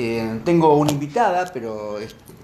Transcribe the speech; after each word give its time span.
Eh, 0.00 0.42
tengo 0.44 0.76
una 0.76 0.92
invitada, 0.92 1.50
pero 1.52 1.98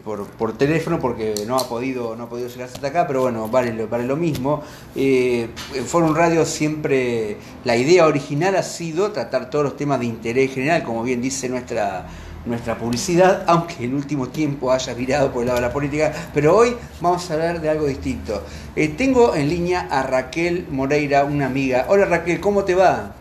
por, 0.05 0.59
teléfono 0.59 0.99
porque 0.99 1.45
no 1.47 1.57
ha 1.57 1.69
podido 1.69 2.17
no 2.17 2.25
ha 2.25 2.29
podido 2.29 2.49
llegar 2.49 2.67
hasta 2.67 2.89
acá, 2.89 3.07
pero 3.07 3.23
bueno, 3.23 3.47
vale, 3.49 3.87
vale 3.87 4.05
lo 4.07 4.17
mismo. 4.17 4.61
Eh, 4.97 5.49
en 5.73 5.85
Forum 5.85 6.17
Radio 6.17 6.45
siempre 6.47 7.37
la 7.63 7.77
idea 7.77 8.07
original 8.09 8.57
ha 8.57 8.65
sido 8.65 9.13
tratar 9.13 9.51
todos 9.51 9.67
los 9.67 9.77
temas 9.77 10.01
de 10.01 10.07
interés 10.07 10.53
general, 10.53 10.83
como 10.83 11.05
bien 11.05 11.23
dice 11.23 11.49
nuestra 11.49 12.09
nuestra 12.45 12.77
publicidad, 12.77 13.45
aunque 13.47 13.85
en 13.85 13.95
último 13.95 14.31
tiempo 14.31 14.73
haya 14.73 14.93
virado 14.93 15.31
por 15.31 15.43
el 15.43 15.47
lado 15.47 15.61
de 15.61 15.67
la 15.69 15.73
política, 15.73 16.13
pero 16.35 16.57
hoy 16.57 16.75
vamos 17.01 17.31
a 17.31 17.35
hablar 17.35 17.61
de 17.61 17.71
algo 17.71 17.87
distinto. 17.87 18.43
Eh, 18.75 18.89
tengo 18.89 19.37
en 19.37 19.49
línea 19.49 19.87
a 19.93 20.03
Raquel 20.03 20.67
Moreira, 20.71 21.23
una 21.25 21.47
amiga. 21.47 21.87
Hola 21.89 22.07
Raquel, 22.07 22.41
¿cómo 22.41 22.65
te 22.65 22.75
va? 22.75 23.15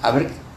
A 0.00 0.10
ver. 0.10 0.47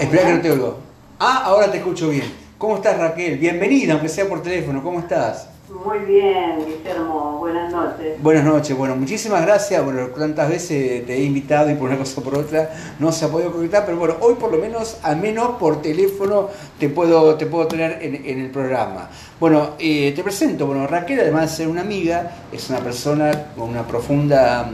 Espera 0.00 0.24
que 0.24 0.32
no 0.32 0.40
te 0.40 0.50
oigo. 0.50 0.78
Ah, 1.18 1.42
ahora 1.44 1.70
te 1.70 1.76
escucho 1.76 2.08
bien. 2.08 2.24
¿Cómo 2.56 2.76
estás 2.76 2.96
Raquel? 2.98 3.36
Bienvenida, 3.36 3.92
aunque 3.92 4.08
sea 4.08 4.26
por 4.26 4.42
teléfono. 4.42 4.82
¿Cómo 4.82 4.98
estás? 4.98 5.46
Muy 5.68 5.98
bien, 5.98 6.64
Guillermo. 6.66 7.36
Buenas 7.38 7.70
noches. 7.70 8.22
Buenas 8.22 8.44
noches. 8.44 8.74
Bueno, 8.74 8.96
muchísimas 8.96 9.42
gracias. 9.42 9.84
Bueno, 9.84 10.06
tantas 10.06 10.48
veces 10.48 11.06
te 11.06 11.14
he 11.14 11.22
invitado 11.22 11.70
y 11.70 11.74
por 11.74 11.90
una 11.90 11.98
cosa 11.98 12.18
o 12.18 12.24
por 12.24 12.34
otra 12.34 12.70
no 12.98 13.12
se 13.12 13.26
ha 13.26 13.28
podido 13.28 13.52
conectar, 13.52 13.84
pero 13.84 13.98
bueno, 13.98 14.16
hoy 14.20 14.36
por 14.36 14.50
lo 14.50 14.56
menos, 14.56 14.96
al 15.02 15.18
menos 15.18 15.58
por 15.58 15.82
teléfono, 15.82 16.48
te 16.78 16.88
puedo, 16.88 17.34
te 17.34 17.44
puedo 17.44 17.66
tener 17.66 17.98
en, 18.00 18.40
el 18.40 18.50
programa. 18.50 19.10
Bueno, 19.38 19.72
eh, 19.78 20.14
te 20.16 20.22
presento. 20.22 20.66
Bueno, 20.66 20.86
Raquel, 20.86 21.20
además 21.20 21.50
de 21.50 21.56
ser 21.58 21.68
una 21.68 21.82
amiga, 21.82 22.36
es 22.50 22.70
una 22.70 22.78
persona 22.78 23.52
con 23.54 23.68
una 23.68 23.86
profunda 23.86 24.66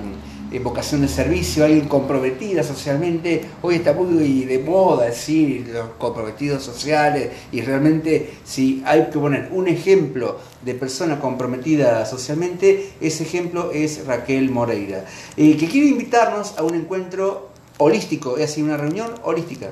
mm, 0.51 0.63
vocación 0.63 1.01
de 1.03 1.09
servicio, 1.09 1.65
alguien 1.65 1.89
comprometida 1.89 2.63
socialmente. 2.63 3.45
Hoy 3.63 3.77
está 3.77 3.93
muy 3.93 4.45
de 4.45 4.59
moda 4.59 5.07
decir 5.07 5.69
los 5.73 5.91
comprometidos 5.99 6.63
sociales 6.63 7.31
y 7.53 7.61
realmente 7.61 8.39
si 8.45 8.83
hay 8.87 9.07
que 9.07 9.19
poner 9.19 9.49
un 9.53 9.69
ejemplo 9.69 10.39
de 10.63 10.75
persona 10.75 11.19
comprometida 11.21 12.05
socialmente, 12.07 12.93
ese 13.01 13.25
ejemplo 13.25 13.71
es 13.73 14.07
Raquel 14.07 14.51
Moreira, 14.51 15.05
eh, 15.37 15.57
que 15.57 15.69
quiere 15.69 15.89
invitarnos 15.89 16.59
a 16.59 16.63
un 16.63 16.75
encuentro 16.75 17.49
holístico, 17.79 18.37
es 18.37 18.51
así, 18.51 18.63
una 18.63 18.77
reunión 18.77 19.15
holística. 19.23 19.69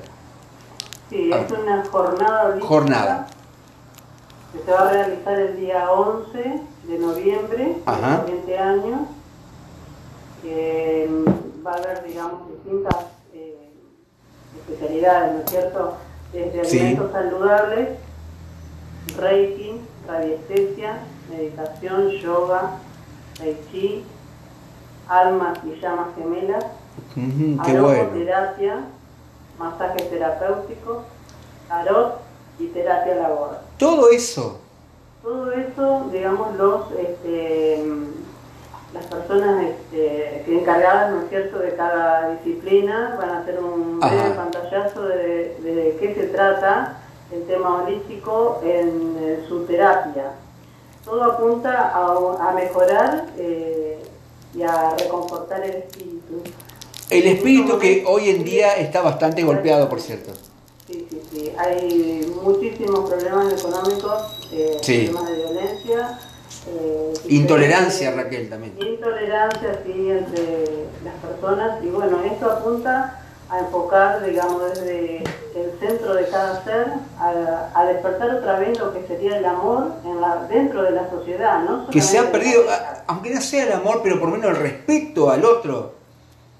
Sí, 1.11 1.31
es 1.31 1.53
una 1.53 1.85
jornada 1.85 2.45
holística. 2.47 2.67
Jornada. 2.67 3.27
Que 4.53 4.65
se 4.65 4.70
va 4.70 4.89
a 4.89 4.93
realizar 4.93 5.39
el 5.39 5.57
día 5.61 5.91
11 5.91 6.61
de 6.87 6.98
noviembre, 6.98 7.77
de 7.87 8.33
20 8.33 8.59
años 8.59 9.01
que 10.45 11.09
va 11.67 11.73
a 11.73 11.77
haber, 11.77 12.05
digamos, 12.05 12.48
distintas 12.50 12.97
eh, 13.33 13.70
especialidades, 14.59 15.33
¿no 15.33 15.41
es 15.41 15.51
cierto? 15.51 15.95
Desde 16.33 16.61
alimentos 16.61 17.12
saludables, 17.12 17.89
reiki, 19.17 19.81
radiestesia, 20.06 20.98
meditación, 21.31 22.11
yoga, 22.11 22.78
tai 23.39 23.56
chi, 23.73 24.05
almas 25.09 25.59
y 25.64 25.81
llamas 25.81 26.09
gemelas, 26.14 26.64
aromaterapia, 27.61 28.84
masajes 29.58 30.11
terapéuticos, 30.11 31.05
tarot 31.69 32.20
y 32.58 32.67
terapia. 32.67 33.14
Todo 33.79 34.11
eso. 34.11 34.61
Todo 35.23 35.53
eso, 35.53 36.11
digamos, 36.12 36.55
los 36.56 36.91
este, 36.98 37.83
las 38.95 39.06
personas 39.06 39.64
este, 39.64 40.45
encargadas, 40.47 41.11
¿no 41.11 41.23
es 41.23 41.28
cierto?, 41.28 41.59
de 41.59 41.75
cada 41.75 42.31
disciplina 42.31 43.17
van 43.19 43.31
a 43.31 43.39
hacer 43.41 43.59
un 43.59 43.98
breve 43.98 44.31
pantallazo 44.31 45.03
de, 45.03 45.56
de, 45.61 45.97
qué 46.01 46.14
se 46.14 46.28
trata 46.28 46.98
el 47.33 47.45
tema 47.47 47.83
holístico 47.83 48.61
en, 48.64 49.45
su 49.48 49.64
terapia. 49.64 50.33
Todo 51.05 51.25
apunta 51.25 51.92
a, 51.92 52.53
mejorar 52.53 53.27
eh, 53.36 53.98
y 54.55 54.63
a 54.63 54.95
reconfortar 54.96 55.63
el 55.64 55.77
espíritu. 55.77 56.42
El 57.11 57.27
espíritu 57.27 57.79
que 57.79 58.05
hoy 58.07 58.30
en 58.30 58.45
día 58.45 58.77
está 58.77 59.02
bastante 59.02 59.42
golpeado, 59.42 59.89
por 59.89 60.01
cierto. 60.01 60.33
Sí, 60.86 61.07
sí, 61.11 61.20
sí. 61.30 61.52
Hay 61.58 62.33
muchísimos 62.42 63.11
problemas 63.11 63.52
económicos, 63.52 64.23
eh, 64.52 64.79
problemas 64.80 65.27
de 65.27 65.35
violencia 65.35 66.19
eh, 66.67 67.13
intolerancia, 67.29 68.13
Raquel, 68.13 68.48
también. 68.48 68.75
Intolerancia, 68.79 69.80
sí, 69.85 70.11
entre 70.11 70.64
las 71.05 71.14
personas. 71.23 71.83
Y 71.83 71.89
bueno, 71.89 72.20
esto 72.25 72.51
apunta 72.51 73.20
a 73.51 73.58
enfocar, 73.58 74.25
digamos, 74.25 74.63
desde 74.70 75.19
el 75.55 75.79
centro 75.79 76.14
de 76.14 76.27
cada 76.29 76.64
ser, 76.64 76.86
a, 77.19 77.85
despertar 77.85 78.30
otra 78.36 78.58
vez 78.58 78.79
lo 78.79 78.92
que 78.92 79.07
sería 79.07 79.39
el 79.39 79.45
amor 79.45 79.92
en 80.05 80.20
la, 80.20 80.47
dentro 80.48 80.83
de 80.83 80.92
la 80.92 81.11
sociedad. 81.11 81.63
¿no? 81.63 81.89
Que 81.89 82.01
se 82.01 82.19
ha 82.19 82.33
perdido, 82.33 82.63
aunque 83.07 83.35
no 83.35 83.41
sea 83.41 83.64
el 83.64 83.73
amor, 83.73 84.01
pero 84.02 84.19
por 84.19 84.31
lo 84.31 84.36
menos 84.36 84.57
el 84.57 84.63
respeto 84.63 85.31
al 85.31 85.45
otro. 85.45 85.92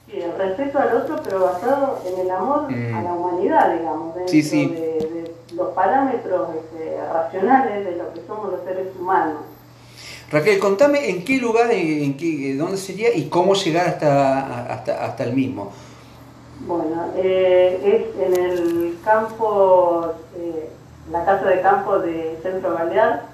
Sí, 0.07 0.21
el 0.21 0.37
respeto 0.37 0.79
al 0.79 0.97
otro, 0.97 1.17
pero 1.25 1.41
basado 1.41 2.03
en 2.07 2.21
el 2.21 2.31
amor 2.31 2.67
a 2.67 2.71
mm. 2.71 3.05
la 3.05 3.13
humanidad, 3.13 3.79
digamos, 3.79 4.15
dentro 4.15 4.35
De, 4.35 5.35
los 5.55 5.69
parámetros 5.69 6.49
este, 6.57 6.99
racionales 7.13 7.85
de 7.85 7.97
lo 7.97 8.13
que 8.13 8.21
somos 8.27 8.51
los 8.51 8.65
seres 8.65 8.89
humanos. 8.99 9.39
Raquel, 10.35 10.59
contame 10.59 11.11
en 11.11 11.25
qué 11.25 11.37
lugar, 11.37 11.71
en 11.71 12.17
qué, 12.17 12.57
dónde 12.57 12.77
sería 12.77 13.15
y 13.15 13.29
cómo 13.29 13.55
llegar 13.55 13.87
hasta, 13.87 14.67
hasta, 15.01 15.23
el 15.23 15.33
mismo. 15.33 15.71
Bueno, 16.67 17.13
eh, 17.17 18.11
es 18.19 18.27
en 18.27 18.43
el 18.43 18.99
campo, 19.05 20.13
eh, 20.37 20.71
la 21.13 21.25
casa 21.25 21.45
de 21.45 21.61
campo 21.61 22.01
de 22.01 22.37
Centro 22.43 22.75
Balear, 22.75 23.27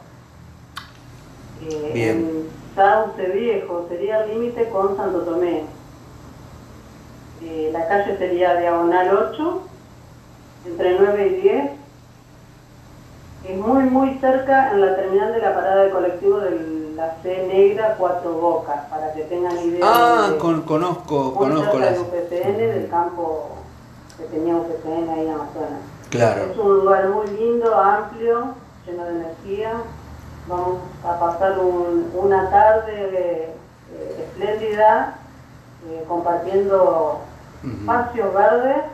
eh, 1.62 1.92
en 1.94 2.48
Sauce 2.76 3.32
Viejo, 3.32 3.86
sería 3.88 4.22
el 4.24 4.32
límite 4.32 4.68
con 4.68 4.94
Santo 4.98 5.20
Tomé. 5.20 5.64
la 7.72 7.88
calle 7.88 8.18
sería 8.18 8.56
Diagonal 8.56 9.30
8, 9.32 9.62
entre 10.66 10.98
9 10.98 11.26
y 11.28 11.40
10. 11.40 11.70
Es 13.48 13.56
muy, 13.56 13.84
muy 13.84 14.18
cerca 14.18 14.70
en 14.72 14.82
la 14.82 14.96
terminal 14.96 15.32
de 15.32 15.38
la 15.38 15.54
parada 15.54 15.84
de 15.84 15.90
colectivo 15.90 16.40
del 16.40 16.79
la 17.00 17.16
C 17.22 17.46
negra 17.46 17.94
Cuatro 17.96 18.32
Bocas, 18.34 18.84
para 18.90 19.10
que 19.14 19.22
tengan 19.22 19.56
idea. 19.58 19.80
Ah, 19.82 20.32
con, 20.38 20.60
conozco, 20.62 21.32
conozco 21.32 21.78
la 21.78 21.92
UPCN 21.92 22.58
del 22.58 22.88
campo 22.90 23.52
que 24.18 24.24
tenía 24.24 24.54
UPCN 24.54 25.08
ahí 25.08 25.26
en 25.26 25.32
Amazonas. 25.32 25.80
Claro. 26.10 26.42
Es 26.42 26.58
un 26.58 26.80
lugar 26.80 27.08
muy 27.08 27.26
lindo, 27.28 27.74
amplio, 27.74 28.54
lleno 28.86 29.04
de 29.04 29.10
energía. 29.12 29.72
Vamos 30.46 30.80
a 31.02 31.18
pasar 31.18 31.58
una 31.58 32.50
tarde 32.50 33.54
eh, 33.94 34.26
espléndida 34.26 35.14
eh, 35.88 36.04
compartiendo 36.06 37.20
espacios 37.62 38.34
verdes 38.34 38.84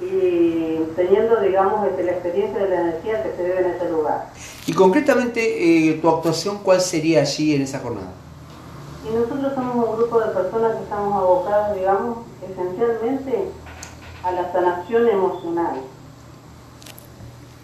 y 0.00 0.78
teniendo, 0.96 1.40
digamos, 1.40 1.86
este, 1.86 2.02
la 2.02 2.12
experiencia 2.12 2.58
de 2.58 2.68
la 2.68 2.80
energía 2.80 3.22
que 3.22 3.36
se 3.36 3.44
vive 3.44 3.60
en 3.60 3.70
ese 3.70 3.90
lugar. 3.90 4.30
Y 4.66 4.72
concretamente, 4.72 5.40
eh, 5.90 5.94
¿tu 5.94 6.08
actuación 6.08 6.58
cuál 6.58 6.80
sería 6.80 7.20
allí 7.20 7.54
en 7.54 7.62
esa 7.62 7.78
jornada? 7.78 8.12
Y 9.08 9.14
nosotros 9.14 9.54
somos 9.54 9.88
un 9.88 9.96
grupo 9.96 10.18
de 10.20 10.26
personas 10.32 10.76
que 10.76 10.82
estamos 10.82 11.14
abocadas, 11.14 11.76
digamos, 11.76 12.18
esencialmente 12.42 13.50
a 14.24 14.32
la 14.32 14.52
sanación 14.52 15.08
emocional. 15.08 15.80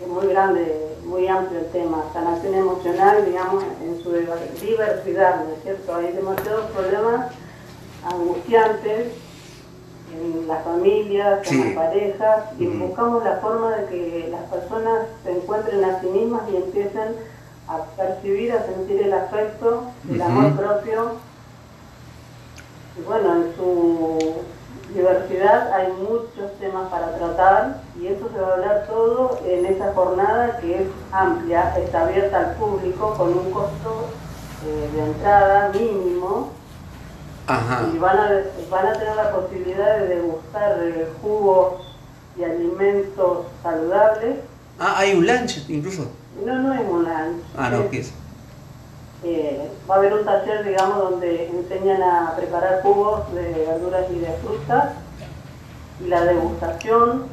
Es 0.00 0.08
muy 0.08 0.26
grande, 0.28 0.96
muy 1.04 1.26
amplio 1.26 1.60
el 1.60 1.66
tema. 1.72 2.04
Sanación 2.12 2.54
emocional, 2.54 3.24
digamos, 3.26 3.64
en 3.82 4.02
su 4.02 4.12
diversidad, 4.12 5.44
¿no 5.44 5.54
es 5.54 5.62
cierto? 5.62 5.94
Hay 5.96 6.12
demasiados 6.12 6.70
problemas 6.70 7.32
angustiantes 8.04 9.08
en 10.12 10.48
las 10.48 10.64
familias, 10.64 11.50
en 11.50 11.64
las 11.64 11.74
parejas, 11.74 12.44
y 12.58 12.66
buscamos 12.66 13.24
la 13.24 13.36
forma 13.36 13.76
de 13.76 13.86
que 13.86 14.28
las 14.30 14.42
personas 14.42 15.06
se 15.24 15.32
encuentren 15.32 15.84
a 15.84 16.00
sí 16.00 16.06
mismas 16.06 16.42
y 16.52 16.56
empiecen 16.56 17.16
a 17.68 17.78
percibir, 17.96 18.52
a 18.52 18.66
sentir 18.66 19.02
el 19.02 19.12
afecto, 19.12 19.84
el 20.10 20.20
amor 20.22 20.52
propio. 20.56 21.12
Y 22.98 23.02
bueno, 23.02 23.36
en 23.36 23.54
su 23.56 24.18
diversidad 24.94 25.72
hay 25.72 25.92
muchos 25.92 26.52
temas 26.58 26.90
para 26.90 27.14
tratar 27.14 27.80
y 28.00 28.08
eso 28.08 28.28
se 28.32 28.40
va 28.40 28.48
a 28.48 28.52
hablar 28.54 28.86
todo 28.88 29.38
en 29.46 29.66
esa 29.66 29.92
jornada 29.94 30.58
que 30.58 30.82
es 30.82 30.88
amplia, 31.12 31.74
está 31.78 32.02
abierta 32.02 32.38
al 32.38 32.54
público 32.56 33.14
con 33.16 33.28
un 33.28 33.50
costo 33.52 34.06
eh, 34.66 34.90
de 34.92 35.04
entrada 35.04 35.70
mínimo 35.72 36.48
y 37.94 37.98
van 37.98 38.16
a, 38.16 38.30
van 38.70 38.86
a 38.86 38.92
tener 38.92 39.16
la 39.16 39.32
posibilidad 39.32 39.98
de 39.98 40.08
degustar 40.08 40.78
eh, 40.82 41.08
jugos 41.20 41.96
y 42.36 42.44
alimentos 42.44 43.46
saludables. 43.62 44.36
Ah, 44.78 44.94
hay 44.98 45.14
un 45.14 45.26
lunch 45.26 45.68
incluso. 45.68 46.06
No, 46.44 46.58
no 46.58 46.72
es 46.74 46.80
un 46.80 47.04
lunch. 47.04 47.42
Ah, 47.56 47.70
no, 47.70 47.90
¿qué 47.90 48.00
es? 48.00 48.12
Eh, 49.22 49.70
va 49.88 49.96
a 49.96 49.98
haber 49.98 50.14
un 50.14 50.24
taller, 50.24 50.64
digamos, 50.64 51.10
donde 51.10 51.48
enseñan 51.48 52.02
a 52.02 52.34
preparar 52.36 52.82
jugos 52.82 53.32
de 53.34 53.66
verduras 53.68 54.06
y 54.10 54.18
de 54.18 54.32
frutas 54.42 54.92
y 56.02 56.08
la 56.08 56.24
degustación 56.24 57.24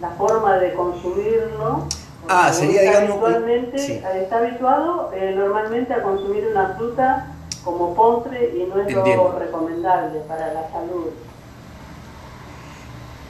la 0.00 0.10
forma 0.10 0.58
de 0.58 0.74
consumirlo. 0.74 1.86
Ah, 2.28 2.52
sería, 2.52 2.80
digamos, 2.82 3.10
habitualmente, 3.10 3.78
sí. 3.78 4.02
está 4.14 4.38
habituado 4.38 5.12
eh, 5.14 5.32
normalmente 5.36 5.94
a 5.94 6.02
consumir 6.02 6.48
una 6.50 6.74
fruta 6.76 7.35
como 7.66 7.94
postre 7.96 8.52
y 8.56 8.62
no 8.68 8.80
es 8.80 8.86
Entiendo. 8.88 9.32
lo 9.32 9.38
recomendable 9.40 10.20
para 10.20 10.54
la 10.54 10.70
salud. 10.70 11.10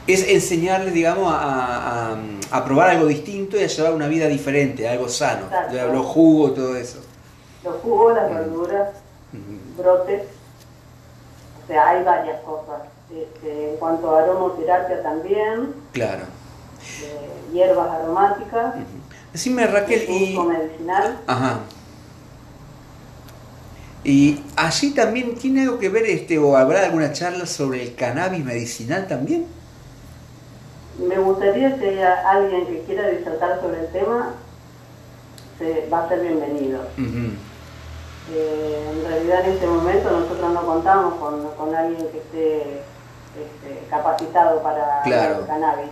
Es 0.05 0.25
enseñarles, 0.29 0.93
digamos, 0.93 1.33
a, 1.33 2.11
a- 2.13 2.17
a 2.51 2.63
probar 2.65 2.89
algo 2.91 3.07
distinto 3.07 3.57
y 3.57 3.63
a 3.63 3.67
llevar 3.67 3.93
una 3.93 4.07
vida 4.07 4.27
diferente, 4.27 4.87
algo 4.87 5.09
sano. 5.09 5.47
Exacto. 5.47 5.91
Los 5.91 6.05
jugos, 6.05 6.53
todo 6.55 6.75
eso. 6.77 6.99
Los 7.63 7.75
jugos, 7.81 8.13
las 8.15 8.29
Mm. 8.31 8.33
verduras, 8.35 8.89
Ujú. 9.33 9.81
brotes, 9.81 10.21
o 11.63 11.67
sea, 11.67 11.89
hay 11.89 12.03
varias 12.05 12.39
cosas. 12.41 12.83
Este, 13.11 13.71
en 13.71 13.77
cuanto 13.77 14.15
a 14.15 14.21
aromoterapia 14.23 15.01
también, 15.01 15.73
Claro. 15.93 16.23
eh, 17.03 17.29
hierbas 17.53 17.89
aromáticas, 17.89 18.75
Decime, 19.33 19.67
Raquel, 19.67 20.05
y... 20.09 20.37
medicinal. 20.39 21.17
Ajá. 21.27 21.59
Y 24.07 24.41
allí 24.55 24.91
también 24.91 25.35
tiene 25.35 25.63
algo 25.63 25.79
que 25.79 25.89
ver, 25.89 26.05
este, 26.05 26.39
o 26.39 26.55
habrá 26.55 26.85
alguna 26.85 27.11
charla 27.11 27.45
sobre 27.45 27.83
el 27.83 27.93
cannabis 27.93 28.41
medicinal 28.45 29.05
también. 29.05 29.45
Me 30.97 31.17
gustaría 31.19 31.77
que 31.77 31.89
haya 31.89 32.29
alguien 32.29 32.67
que 32.67 32.83
quiera 32.83 33.09
disertar 33.09 33.59
sobre 33.59 33.81
el 33.81 33.87
tema, 33.91 34.35
se, 35.59 35.89
va 35.91 36.05
a 36.05 36.07
ser 36.07 36.21
bienvenido. 36.21 36.83
Eh, 38.31 38.91
en 38.93 39.05
realidad 39.09 39.45
en 39.45 39.51
este 39.51 39.67
momento 39.67 40.09
nosotros 40.09 40.53
no 40.53 40.65
contamos 40.65 41.15
con, 41.15 41.49
con 41.57 41.75
alguien 41.75 42.07
que 42.09 42.17
esté 42.19 42.61
este, 43.35 43.87
capacitado 43.89 44.63
para 44.63 45.01
Claro. 45.03 45.39
el 45.41 45.47
cannabis. 45.47 45.89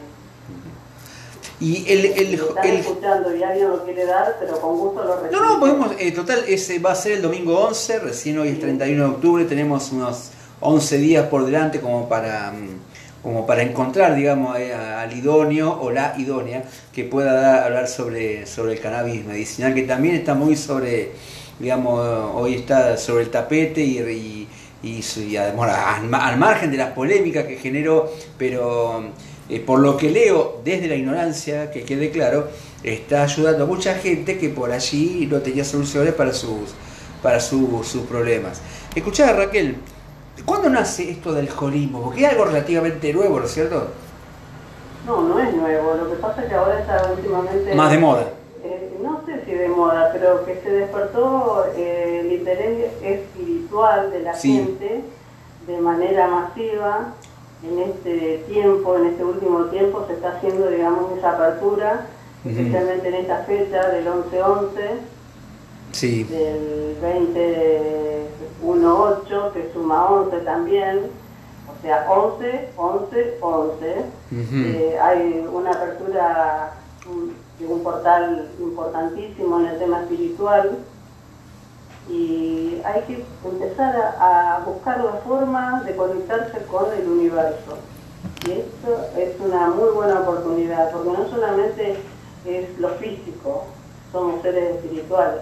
Y 1.60 1.86
el... 1.92 2.06
el, 2.06 2.28
Si 2.28 2.34
están 2.36 2.66
el- 2.68 2.76
escuchando 2.78 3.36
y 3.36 3.44
alguien 3.44 3.70
lo 3.70 3.84
quiere 3.84 4.06
dar, 4.06 4.38
pero 4.40 4.60
con 4.60 4.78
gusto 4.78 5.04
lo 5.04 5.32
no, 5.32 5.54
no, 5.54 5.60
podemos, 5.60 5.92
eh, 6.00 6.12
total, 6.12 6.44
ese 6.48 6.80
va 6.80 6.92
a 6.92 6.96
ser 6.96 7.14
el 7.14 7.22
domingo 7.22 7.60
11, 7.68 8.00
recién 8.00 8.38
hoy 8.40 8.50
es 8.50 8.60
31 8.60 9.04
de 9.04 9.10
octubre, 9.10 9.46
tenemos 9.46 9.92
unos 9.92 10.32
11 10.62 10.98
días 10.98 11.28
por 11.28 11.46
delante 11.46 11.80
como 11.80 12.08
para, 12.10 12.52
mm, 12.52 13.24
como 13.24 13.46
para 13.48 13.64
encontrar, 13.64 14.16
digamos, 14.16 14.58
eh, 14.60 14.74
al 14.74 15.12
idóneo 15.18 15.80
o 15.82 15.92
la 15.92 16.14
idónea 16.18 16.64
que 16.94 17.04
pueda 17.06 17.34
dar- 17.34 17.64
hablar 17.64 17.88
sobre, 17.88 18.46
sobre 18.46 18.74
el 18.74 18.80
cannabis 18.80 19.26
medicinal, 19.26 19.74
que 19.74 19.84
también 19.84 20.16
está 20.16 20.34
muy 20.36 20.56
sobre, 20.56 21.12
digamos, 21.60 22.00
hoy 22.36 22.56
está 22.56 22.98
sobre 22.98 23.24
el 23.24 23.30
tapete 23.32 23.82
y, 23.82 23.98
y, 24.00 24.48
y 24.84 25.04
y 25.24 25.38
al, 25.38 25.56
ma- 25.56 26.28
al 26.28 26.38
margen 26.38 26.70
de 26.70 26.78
las 26.78 26.92
polémicas 26.92 27.46
que 27.46 27.56
generó, 27.58 28.12
pero 28.38 29.06
eh, 29.50 29.60
por 29.60 29.80
lo 29.80 29.98
que 29.98 30.10
leo 30.10 30.60
desde 30.64 30.88
la 30.88 30.96
ignorancia, 30.96 31.72
que 31.72 31.84
quede 31.84 32.12
claro, 32.12 32.48
está 32.84 33.24
ayudando 33.24 33.64
a 33.66 33.68
mucha 33.68 33.96
gente 33.96 34.38
que 34.38 34.50
por 34.50 34.72
allí 34.72 35.28
no 35.32 35.40
tenía 35.40 35.64
soluciones 35.64 36.14
para 36.14 36.34
sus, 36.34 36.74
para 37.22 37.40
su- 37.40 37.84
sus 37.84 38.04
problemas. 38.04 38.62
Escuchá, 38.96 39.34
Raquel, 39.34 39.78
¿cuándo 40.46 40.70
nace 40.70 41.10
esto 41.12 41.34
del 41.34 41.50
holismo? 41.60 42.02
Porque 42.04 42.26
es 42.26 42.32
algo 42.32 42.46
relativamente 42.46 43.12
nuevo, 43.14 43.40
¿no 43.40 43.46
es 43.46 43.52
cierto? 43.52 43.88
No, 45.06 45.22
no 45.22 45.40
es 45.40 45.54
nuevo. 45.54 45.94
Lo 45.96 46.10
que 46.10 46.16
pasa 46.18 46.42
es 46.44 46.50
que 46.50 46.56
ahora 46.56 46.80
está 46.80 47.12
últimamente... 47.16 47.76
Más 47.76 47.92
de 47.92 47.98
moda. 48.00 48.24
eh, 48.64 48.90
no 49.04 49.22
sé 49.26 49.44
si 49.46 49.52
de 49.52 49.68
moda, 49.68 50.10
pero 50.12 50.44
que 50.46 50.60
se 50.64 50.70
despertó 50.72 51.66
eh, 51.78 52.22
el 52.26 52.32
interés 52.34 52.92
espiritual 53.04 54.10
de 54.12 54.20
la 54.22 54.34
Sí. 54.36 54.56
gente 54.58 55.02
de 55.68 55.78
manera 55.80 56.28
masiva. 56.28 57.14
En 57.64 57.80
este 57.80 58.44
tiempo, 58.48 58.96
en 58.98 59.06
este 59.08 59.24
último 59.24 59.66
tiempo, 59.66 60.06
se 60.08 60.14
está 60.14 60.30
haciendo, 60.38 60.68
digamos, 60.70 61.18
esa 61.18 61.32
apertura, 61.32 62.06
Ujú. 62.44 62.50
especialmente 62.56 63.08
en 63.08 63.16
esta 63.16 63.38
fecha 63.40 63.90
del 63.90 64.08
11-11, 64.08 65.00
Sí. 65.92 66.24
del 66.26 66.98
20-1-8, 68.62 69.54
que 69.54 69.72
suma 69.74 70.06
11 70.12 70.38
también, 70.40 71.00
o 71.68 71.82
sea, 71.82 72.06
11, 72.10 72.70
11, 72.78 73.38
11. 73.42 73.96
Ujú. 74.32 74.56
Eh, 74.56 74.98
hay 75.02 75.48
una 75.52 75.72
apertura 75.72 76.74
de 77.60 77.66
un 77.68 77.82
portal 77.84 78.50
importantísimo 78.60 79.60
en 79.62 79.66
el 79.68 79.80
tema 79.80 80.02
espiritual 80.02 80.78
y 82.10 82.82
hay 82.84 83.02
que 83.04 83.24
empezar 83.48 84.16
a, 84.20 84.64
buscar 84.66 85.04
la 85.04 85.14
forma 85.26 85.84
de 85.84 85.96
conectarse 85.96 86.60
con 86.70 86.86
el 86.94 87.08
universo. 87.08 87.78
Y 88.48 88.52
esto 88.52 89.08
es 89.18 89.40
una 89.40 89.70
muy 89.70 89.90
buena 89.90 90.22
oportunidad, 90.22 90.92
porque 90.92 91.10
no 91.10 91.30
solamente 91.30 91.96
es 92.46 92.80
lo 92.80 92.90
físico, 92.96 93.66
somos 94.12 94.42
seres 94.44 94.76
espirituales. 94.76 95.42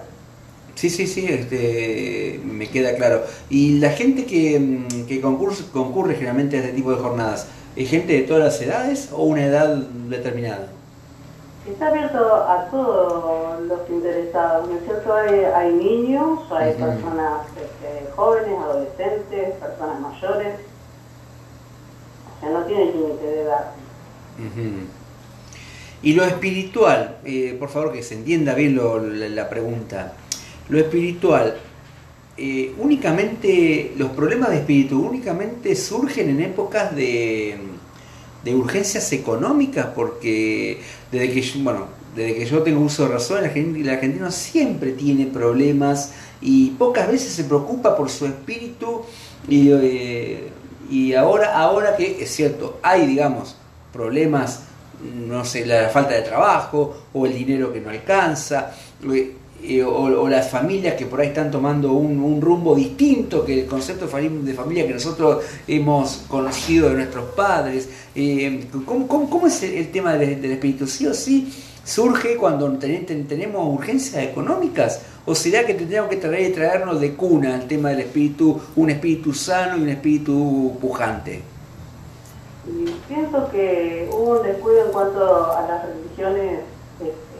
Sí, 0.75 0.89
sí, 0.89 1.05
sí, 1.05 1.27
este, 1.27 2.39
me 2.43 2.69
queda 2.69 2.95
claro. 2.95 3.23
Y 3.49 3.79
la 3.79 3.91
gente 3.91 4.25
que, 4.25 4.59
mm, 4.59 5.05
que 5.05 5.21
concurre, 5.21 5.55
concurre 5.71 6.15
generalmente 6.15 6.57
a 6.57 6.61
este 6.61 6.73
tipo 6.73 6.91
de 6.91 6.97
jornadas, 6.97 7.47
¿es 7.75 7.89
gente 7.89 8.13
de 8.13 8.21
todas 8.21 8.43
las 8.43 8.61
edades 8.61 9.09
o 9.11 9.23
una 9.23 9.45
edad 9.45 9.75
determinada? 9.75 10.69
Está 11.67 11.87
abierto 11.87 12.17
a 12.35 12.67
todos 12.69 13.61
los 13.61 13.89
interesados, 13.89 14.67
¿no 14.69 14.75
es 14.77 14.83
cierto? 14.83 15.13
Hay, 15.15 15.39
hay 15.45 15.73
niños, 15.73 16.39
hay 16.51 16.73
personas 16.73 17.41
este, 17.55 18.11
jóvenes, 18.15 18.59
adolescentes, 18.59 19.53
personas 19.61 19.99
mayores. 20.01 20.55
O 22.37 22.39
sea, 22.41 22.49
no 22.49 22.65
tiene 22.65 22.85
límite 22.87 23.25
de 23.25 23.41
edad. 23.43 23.71
Y 26.01 26.13
lo 26.13 26.25
espiritual, 26.25 27.17
eh, 27.23 27.55
por 27.57 27.69
favor 27.69 27.93
que 27.93 28.03
se 28.03 28.15
entienda 28.15 28.53
bien 28.55 28.75
lo- 28.75 28.99
la, 28.99 29.29
la 29.29 29.49
pregunta. 29.49 30.11
Lo 30.67 30.77
espiritual, 30.79 31.55
eh, 32.35 32.73
únicamente, 32.77 33.93
los 33.97 34.09
problemas 34.11 34.49
de 34.49 34.57
espíritu 34.57 34.99
únicamente 35.07 35.75
surgen 35.77 36.29
en 36.29 36.41
épocas 36.41 36.93
de, 36.93 37.57
de 38.43 38.55
urgencias 38.55 39.11
económicas, 39.13 39.87
porque 39.95 40.79
desde 41.11 41.31
que 41.33 41.41
yo, 41.41 41.59
bueno, 41.63 41.87
desde 42.15 42.35
que 42.35 42.45
yo 42.45 42.61
tengo 42.61 42.81
uso 42.81 43.03
de 43.07 43.13
razón, 43.13 43.43
el 43.43 43.49
argen- 43.51 43.79
el 43.81 43.89
argentino 43.89 44.31
siempre 44.31 44.91
tiene 44.91 45.25
problemas 45.27 46.11
y 46.41 46.71
pocas 46.71 47.07
veces 47.09 47.31
se 47.33 47.45
preocupa 47.45 47.95
por 47.95 48.09
su 48.09 48.25
espíritu 48.25 49.01
y, 49.47 49.69
eh, 49.71 50.49
y 50.89 51.13
ahora, 51.13 51.57
ahora 51.57 51.95
que 51.95 52.21
es 52.21 52.29
cierto, 52.35 52.79
hay 52.83 53.07
digamos 53.07 53.55
problemas, 53.93 54.63
no 55.27 55.43
sé, 55.45 55.65
la 55.65 55.89
falta 55.89 56.13
de 56.13 56.21
trabajo 56.21 56.95
o 57.13 57.25
el 57.25 57.33
dinero 57.33 57.71
que 57.73 57.79
no 57.81 57.89
alcanza, 57.89 58.71
eh, 59.63 59.83
o, 59.83 60.27
las 60.27 60.49
familias 60.49 60.95
que 60.95 61.05
por 61.05 61.21
ahí 61.21 61.27
están 61.27 61.49
tomando 61.51 61.93
un, 61.93 62.41
rumbo 62.41 62.75
distinto 62.75 63.45
que 63.45 63.61
el 63.61 63.65
concepto 63.67 64.07
de 64.07 64.11
fami- 64.11 64.41
de 64.41 64.53
familia 64.53 64.85
que 64.87 64.93
nosotros 64.93 65.43
hemos 65.67 66.25
conocido 66.27 66.89
de 66.89 66.95
nuestros 66.95 67.25
padres. 67.35 67.89
Eh, 68.15 68.65
¿cómo, 68.85 69.47
es 69.47 69.63
el, 69.63 69.89
tema 69.91 70.13
del, 70.17 70.43
espíritu? 70.45 70.85
¿Sí 70.87 71.07
o 71.07 71.13
sí 71.13 71.53
surge 71.83 72.35
cuando 72.37 72.71
ten- 72.73 73.05
ten- 73.05 73.27
tenemos 73.27 73.73
urgencias 73.73 74.23
económicas? 74.23 75.01
¿O 75.25 75.33
será 75.33 75.65
que 75.65 75.73
tendríamos 75.73 76.09
que 76.09 76.17
traer 76.17 76.49
y 76.49 76.53
traernos 76.53 76.99
de 76.99 77.13
cuna 77.13 77.55
el 77.55 77.67
tema 77.67 77.89
del 77.89 78.01
espíritu, 78.01 78.59
un 78.75 78.89
espíritu 78.89 79.33
sano 79.33 79.77
y 79.77 79.81
un 79.83 79.89
espíritu 79.89 80.77
pujante? 80.81 81.41
Y 82.67 82.89
pienso 83.07 83.49
que 83.49 84.09
hubo 84.11 84.39
un 84.39 84.43
descuido 84.47 84.85
en 84.85 84.91
cuanto 84.91 85.53
a 85.53 85.67
las 85.67 85.85
religiones 85.85 86.59
este, 86.99 87.32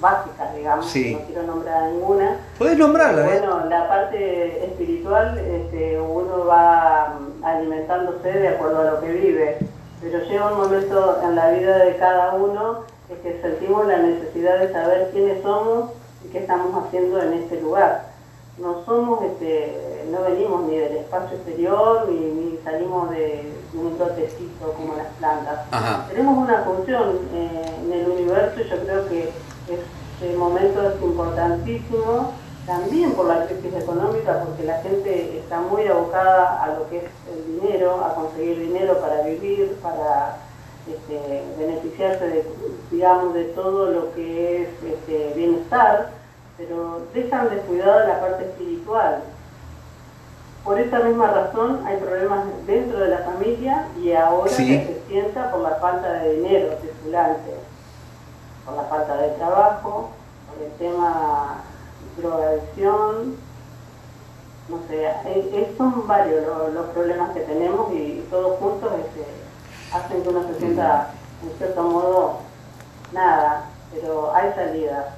básicas, 0.00 0.54
digamos, 0.54 0.86
Sí. 0.86 1.14
no 1.14 1.26
quiero 1.26 1.42
nombrar 1.42 1.82
ninguna. 1.90 2.36
Podés 2.58 2.78
nombrarla, 2.78 3.22
¿eh? 3.26 3.38
Bueno, 3.40 3.66
la 3.68 3.88
parte 3.88 4.64
espiritual, 4.64 5.38
este, 5.38 6.00
uno 6.00 6.46
va 6.46 7.18
mm, 7.20 7.44
alimentándose 7.44 8.32
de 8.32 8.48
acuerdo 8.48 8.80
a 8.80 8.90
lo 8.92 9.00
que 9.00 9.12
vive, 9.12 9.58
pero 10.00 10.18
llega 10.24 10.52
un 10.52 10.58
momento 10.58 11.20
en 11.22 11.36
la 11.36 11.50
vida 11.50 11.78
de 11.78 11.96
cada 11.96 12.34
uno 12.34 12.84
en 13.08 13.16
que 13.18 13.40
sentimos 13.42 13.86
la 13.86 13.98
necesidad 13.98 14.58
de 14.58 14.72
saber 14.72 15.10
quiénes 15.12 15.42
somos 15.42 15.90
y 16.24 16.28
qué 16.28 16.38
estamos 16.38 16.84
haciendo 16.84 17.20
en 17.20 17.34
este 17.34 17.60
lugar. 17.60 18.10
No 18.58 18.84
somos, 18.84 19.22
este, 19.22 20.04
no 20.10 20.22
venimos 20.22 20.62
ni 20.64 20.76
del 20.76 20.96
espacio 20.98 21.36
exterior 21.36 22.08
ni, 22.08 22.18
ni 22.18 22.58
salimos 22.62 23.10
de, 23.10 23.52
un 23.74 23.96
brotecito 23.96 24.72
como 24.72 24.96
las 24.96 25.06
plantas. 25.18 25.60
Ajá. 25.70 26.06
Tenemos 26.08 26.36
una 26.38 26.62
función 26.64 27.20
eh, 27.32 27.62
en 27.84 27.92
el 27.92 28.08
universo 28.08 28.60
y 28.60 28.68
yo 28.68 28.76
creo 28.84 29.08
que 29.08 29.30
este 29.74 30.36
momento 30.36 30.82
es 30.88 31.02
importantísimo 31.02 32.32
también 32.66 33.12
por 33.12 33.26
la 33.26 33.46
crisis 33.46 33.74
económica, 33.74 34.44
porque 34.44 34.64
la 34.64 34.80
gente 34.82 35.38
está 35.38 35.60
muy 35.60 35.86
abocada 35.86 36.62
a 36.62 36.68
lo 36.68 36.88
que 36.88 36.98
es 36.98 37.04
el 37.32 37.60
dinero, 37.60 38.04
a 38.04 38.14
conseguir 38.14 38.60
dinero 38.60 38.98
para 39.00 39.22
vivir, 39.22 39.76
para 39.82 40.36
este, 40.88 41.42
beneficiarse 41.58 42.26
de, 42.28 42.44
digamos, 42.90 43.34
de 43.34 43.44
todo 43.44 43.90
lo 43.90 44.12
que 44.14 44.62
es 44.62 44.68
este, 44.84 45.32
bienestar, 45.34 46.10
pero 46.56 47.00
dejan 47.14 47.48
descuidada 47.50 48.06
la 48.06 48.20
parte 48.20 48.44
espiritual. 48.44 49.22
Por 50.64 50.78
esa 50.78 50.98
misma 51.00 51.30
razón 51.30 51.80
hay 51.86 51.96
problemas 51.96 52.44
dentro 52.66 53.00
de 53.00 53.08
la 53.08 53.18
familia 53.18 53.86
y 54.00 54.12
ahora 54.12 54.50
Sí. 54.50 54.66
que 54.68 54.84
se 54.84 55.08
sienta 55.08 55.50
por 55.50 55.60
la 55.62 55.76
falta 55.76 56.12
de 56.12 56.36
dinero, 56.36 56.76
circulante, 56.82 57.54
por 58.70 58.82
la 58.82 58.88
falta 58.88 59.16
de 59.16 59.30
trabajo, 59.30 60.10
por 60.48 60.64
el 60.64 60.72
tema 60.72 61.62
drogadicción, 62.16 63.36
no 64.68 64.78
sé, 64.88 65.74
son 65.76 66.06
varios 66.06 66.44
los, 66.72 66.86
problemas 66.90 67.30
que 67.30 67.40
tenemos 67.40 67.92
y 67.92 68.24
todos 68.30 68.58
juntos 68.58 68.92
este, 69.00 69.26
hacen 69.92 70.22
que 70.22 70.28
uno 70.28 70.46
se 70.46 70.58
sienta 70.58 71.10
en 71.42 71.58
cierto 71.58 71.82
modo 71.82 72.38
nada, 73.12 73.66
pero 73.92 74.32
hay 74.34 74.52
salida. 74.54 75.16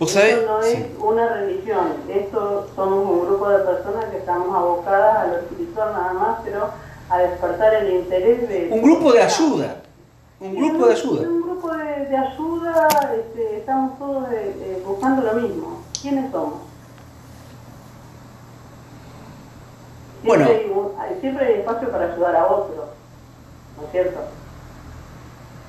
Esto 0.00 0.46
no 0.46 0.60
es 0.60 0.86
una 0.98 1.28
religión, 1.28 1.92
esto 2.08 2.66
somos 2.74 3.08
un 3.08 3.26
grupo 3.26 3.48
de 3.48 3.58
personas 3.58 4.06
que 4.06 4.18
estamos 4.18 4.54
abocadas 4.54 5.16
a 5.18 5.26
lo 5.28 5.36
espiritual 5.36 5.92
nada 5.92 6.12
más, 6.14 6.38
pero 6.44 6.70
a 7.10 7.18
despertar 7.18 7.74
el 7.74 7.92
interés 7.92 8.48
de... 8.48 8.68
Un 8.72 8.82
grupo 8.82 9.12
de 9.12 9.22
ayuda, 9.22 9.76
un 10.40 10.56
grupo 10.56 10.86
de 10.86 10.92
ayuda. 10.94 11.28
Grupo 11.54 11.76
de, 11.76 12.16
ayuda, 12.16 12.88
este, 13.14 13.58
estamos 13.58 13.96
todos 13.96 14.28
eh, 14.32 14.56
eh, 14.58 14.82
buscando 14.84 15.22
lo 15.22 15.34
mismo. 15.34 15.84
¿Quiénes 16.00 16.32
somos? 16.32 16.62
bueno. 20.24 20.46
Hay, 20.98 21.18
siempre 21.20 21.46
hay 21.46 21.54
espacio 21.60 21.90
para 21.90 22.12
ayudar 22.12 22.34
a 22.34 22.46
otros, 22.46 22.86
¿no 23.76 23.84
es 23.84 23.92
cierto? 23.92 24.20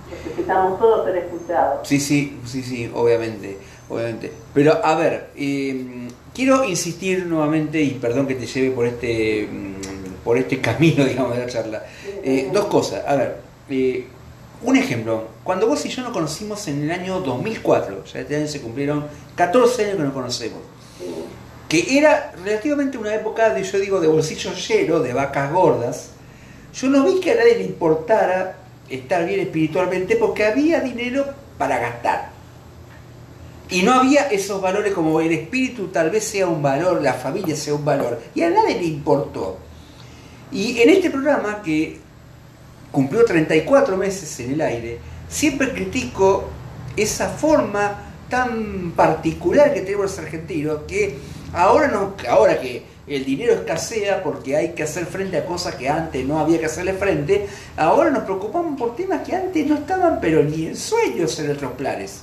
Necesitamos 0.10 0.80
todos 0.80 1.06
ser 1.06 1.18
escuchados. 1.18 1.88
Sí, 1.88 2.00
sí, 2.00 2.40
sí, 2.46 2.64
sí, 2.64 2.92
obviamente, 2.94 3.60
obviamente. 3.88 4.34
Pero 4.56 4.84
a 4.84 4.96
ver, 4.96 5.30
em, 5.36 6.08
quiero 6.34 6.64
insistir 6.64 7.28
nuevamente, 7.28 7.80
y 7.80 7.92
perdón 7.92 8.26
que 8.26 8.36
te 8.36 8.48
lleve 8.48 8.72
por 8.72 8.88
este, 8.88 9.48
mm, 9.52 10.24
por 10.24 10.38
este 10.38 10.60
camino, 10.60 11.06
digamos, 11.06 11.36
de 11.36 11.46
la 11.46 11.48
charla. 11.48 11.84
Eh, 12.24 12.50
dos 12.52 12.66
cosas. 12.66 13.04
A 13.06 13.16
ver, 13.16 13.38
eh, 13.70 14.08
un 14.66 14.76
ejemplo. 14.76 15.28
Cuando 15.44 15.68
vos 15.68 15.86
y 15.86 15.90
yo 15.90 16.04
nos 16.04 16.12
conocimos 16.12 16.68
en 16.68 16.84
el 16.84 16.92
año 16.92 17.22
2004, 17.22 18.04
ya 18.06 18.20
este 18.20 18.36
año 18.36 18.48
se 18.48 18.62
cumplieron 18.62 19.06
14 19.36 19.86
años 19.86 19.98
que 19.98 20.04
nos 20.04 20.14
conocemos 20.14 20.60
que 21.68 21.98
era 21.98 22.34
relativamente 22.44 22.98
una 22.98 23.14
época 23.14 23.54
de, 23.54 23.64
yo 23.64 23.80
digo, 23.80 24.00
de 24.00 24.08
bolsillo 24.08 24.54
lleno, 24.54 25.00
de 25.00 25.14
vacas 25.14 25.52
gordas, 25.52 26.10
yo 26.74 26.90
no 26.90 27.04
vi 27.04 27.20
que 27.20 27.32
a 27.32 27.36
nadie 27.36 27.58
le 27.58 27.64
importara 27.64 28.58
estar 28.90 29.26
bien 29.26 29.40
espiritualmente 29.40 30.16
porque 30.16 30.46
había 30.46 30.80
dinero 30.80 31.26
para 31.58 31.80
gastar. 31.80 32.30
Y 33.70 33.82
no 33.82 33.94
había 33.94 34.28
esos 34.28 34.62
valores 34.62 34.94
como 34.94 35.20
el 35.22 35.32
espíritu 35.32 35.88
tal 35.88 36.12
vez 36.12 36.24
sea 36.24 36.48
un 36.48 36.62
valor, 36.62 37.02
la 37.02 37.14
familia 37.14 37.56
sea 37.56 37.74
un 37.74 37.84
valor. 37.84 38.22
Y 38.36 38.44
a 38.44 38.50
nadie 38.52 38.76
le 38.76 38.86
importó. 38.86 39.58
Y 40.52 40.80
en 40.82 40.90
este 40.90 41.10
programa 41.10 41.64
que 41.64 42.00
cumplió 42.96 43.26
34 43.26 43.98
meses 43.98 44.40
en 44.40 44.54
el 44.54 44.62
aire, 44.62 45.00
siempre 45.30 45.72
critico 45.72 46.46
esa 46.96 47.30
forma 47.30 48.14
tan 48.30 48.94
particular 48.96 49.74
que 49.74 49.82
tenemos 49.82 50.06
los 50.06 50.20
argentinos, 50.20 50.80
que 50.88 51.20
Ahora, 51.56 51.88
no, 51.88 52.14
ahora 52.30 52.60
que 52.60 52.84
el 53.08 53.24
dinero 53.24 53.54
escasea 53.54 54.22
porque 54.24 54.58
hay 54.58 54.74
que 54.74 54.84
hacer 54.84 55.06
frente 55.06 55.38
a 55.38 55.46
cosas 55.46 55.76
que 55.76 55.88
antes 55.88 56.26
no 56.26 56.38
había 56.38 56.60
que 56.60 56.66
hacerle 56.66 56.94
frente, 56.94 57.48
ahora 57.78 58.10
nos 58.10 58.24
preocupamos 58.24 58.78
por 58.78 58.96
temas 58.96 59.22
que 59.22 59.34
antes 59.34 59.66
no 59.66 59.76
estaban, 59.76 60.20
pero 60.20 60.44
ni 60.44 60.68
en 60.68 60.76
sueños 60.76 61.40
en 61.40 61.48
nuestros 61.48 61.72
planes. 61.74 62.22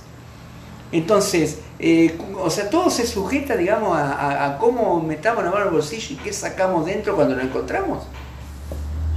Entonces, 0.90 1.60
eh, 1.78 2.18
o 2.38 2.50
sea, 2.50 2.68
todo 2.68 2.90
se 2.90 3.06
sujeta, 3.06 3.56
digamos, 3.56 3.96
a, 3.98 4.58
cómo 4.60 5.00
metamos 5.00 5.42
la 5.42 5.50
mano 5.50 5.64
el 5.64 5.70
bolsillo 5.70 6.08
y 6.10 6.16
qué 6.16 6.32
sacamos 6.32 6.84
dentro 6.84 7.16
cuando 7.16 7.34
lo 7.34 7.40
encontramos. 7.40 8.04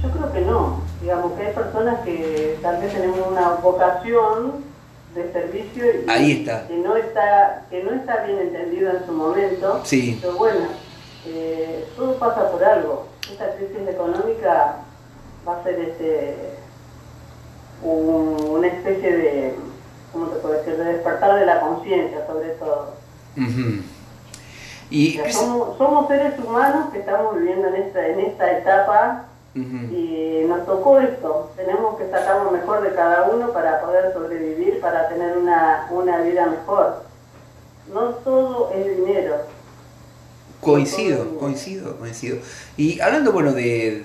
Yo 0.06 0.12
creo 0.12 0.32
que 0.32 0.40
no. 0.42 0.80
Digamos 1.00 1.32
que 1.32 1.46
hay 1.46 1.52
personas 1.52 2.00
que 2.00 2.58
tal 2.62 2.80
vez 2.80 2.92
tenemos 2.92 3.26
una 3.26 3.48
vocación 3.56 4.64
de 5.14 5.32
servicio 5.32 5.84
y 6.18 6.44
que 6.44 6.78
no 6.84 6.96
está 6.96 7.64
que 7.70 7.82
no 7.82 7.92
está 7.92 8.24
bien 8.24 8.38
entendido 8.38 8.90
en 8.90 9.06
su 9.06 9.12
momento. 9.12 9.82
Pero 10.20 10.36
bueno 10.36 10.66
eh, 11.26 11.88
todo 11.96 12.18
pasa 12.18 12.50
por 12.50 12.62
algo. 12.62 13.08
Esta 13.30 13.54
crisis 13.56 13.88
económica 13.88 14.76
va 15.46 15.58
a 15.58 15.62
ser 15.64 15.80
este 15.80 16.56
una 17.82 18.68
especie 18.68 19.16
de 19.16 19.54
cómo 20.12 20.26
te 20.26 20.36
puedo 20.36 20.54
decir 20.54 20.76
de 20.76 20.84
despertar 20.84 21.38
de 21.38 21.46
la 21.46 21.60
conciencia 21.60 22.26
sobre 22.26 22.50
todo. 22.50 22.94
Y 24.88 25.18
somos, 25.30 25.76
somos 25.76 26.08
seres 26.08 26.38
humanos 26.38 26.90
que 26.92 27.00
estamos 27.00 27.34
viviendo 27.36 27.68
en 27.68 27.74
esta 27.74 28.06
en 28.06 28.20
esta 28.20 28.58
etapa 28.58 29.24
y 29.56 30.44
nos 30.46 30.66
tocó 30.66 31.00
esto, 31.00 31.50
tenemos 31.56 31.96
que 31.96 32.10
sacar 32.10 32.44
lo 32.44 32.50
mejor 32.50 32.82
de 32.82 32.94
cada 32.94 33.28
uno 33.30 33.52
para 33.52 33.80
poder 33.80 34.12
sobrevivir, 34.12 34.80
para 34.80 35.08
tener 35.08 35.36
una, 35.36 35.88
una 35.90 36.20
vida 36.20 36.46
mejor. 36.46 37.04
No 37.92 38.10
todo 38.16 38.70
es 38.72 38.96
dinero. 38.96 39.36
Coincido, 40.60 41.38
coincido, 41.38 41.96
coincido. 41.96 42.38
Y 42.76 43.00
hablando, 43.00 43.32
bueno, 43.32 43.52
de... 43.52 44.04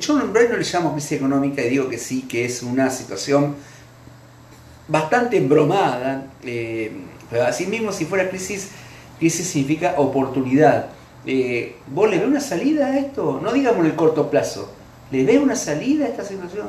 Yo 0.00 0.14
no 0.14 0.32
le 0.32 0.58
llamo 0.62 0.92
crisis 0.92 1.12
económica 1.12 1.62
y 1.62 1.68
digo 1.68 1.88
que 1.88 1.98
sí, 1.98 2.22
que 2.22 2.44
es 2.44 2.62
una 2.62 2.88
situación 2.88 3.56
bastante 4.88 5.36
embromada, 5.36 6.26
eh, 6.44 6.92
pero 7.30 7.44
así 7.44 7.66
mismo 7.66 7.92
si 7.92 8.04
fuera 8.06 8.28
crisis, 8.28 8.70
crisis 9.18 9.46
significa 9.46 9.94
oportunidad. 9.98 10.86
Eh, 11.26 11.76
¿Vos 11.88 12.08
le 12.08 12.18
ves 12.18 12.28
una 12.28 12.40
salida 12.40 12.86
a 12.86 12.98
esto? 12.98 13.40
No 13.42 13.52
digamos 13.52 13.80
en 13.80 13.86
el 13.86 13.96
corto 13.96 14.30
plazo. 14.30 14.68
¿Le 15.10 15.24
ves 15.24 15.40
una 15.40 15.56
salida 15.56 16.06
a 16.06 16.08
esta 16.08 16.24
situación? 16.24 16.68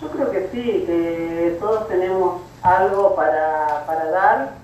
Yo 0.00 0.08
creo 0.10 0.30
que 0.30 0.48
sí, 0.50 0.84
que 0.86 1.56
todos 1.60 1.86
tenemos 1.88 2.42
algo 2.62 3.14
para, 3.14 4.10
dar, 4.10 4.54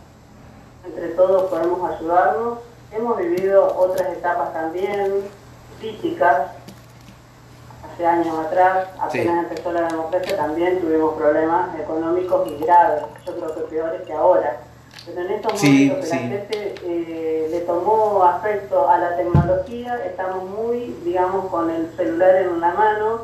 entre 0.85 1.09
todos 1.09 1.51
podemos 1.51 1.91
ayudarnos. 1.91 2.59
Hemos 2.91 3.19
vivido 3.19 3.77
otras 3.79 4.09
etapas 4.13 4.53
también 4.53 5.25
críticas, 5.79 6.49
hace 7.85 8.07
años 8.07 8.39
atrás, 8.47 8.89
apenas 8.99 9.45
empezó 9.45 9.73
la 9.73 9.83
democracia 9.89 10.37
también 10.37 10.81
tuvimos 10.81 11.15
problemas 11.15 11.79
económicos 11.79 12.49
y 12.49 12.65
graves, 12.65 13.03
yo 13.27 13.37
creo 13.37 13.55
que 13.55 13.61
peores 13.63 14.03
que 14.03 14.13
ahora. 14.13 14.66
Pero 15.07 15.21
en 15.21 15.31
estos 15.31 15.63
momentos 15.63 16.09
que 16.09 16.11
la 16.11 16.17
gente 16.17 16.75
eh, 16.85 17.49
le 17.49 17.61
tomó 17.61 18.25
afecto 18.25 18.89
a 18.89 18.99
la 18.99 19.17
tecnología, 19.17 20.05
estamos 20.05 20.51
muy, 20.51 20.97
digamos, 21.05 21.47
con 21.47 21.71
el 21.71 21.89
celular 21.97 22.35
en 22.35 22.61
la 22.61 22.75
mano, 22.75 23.21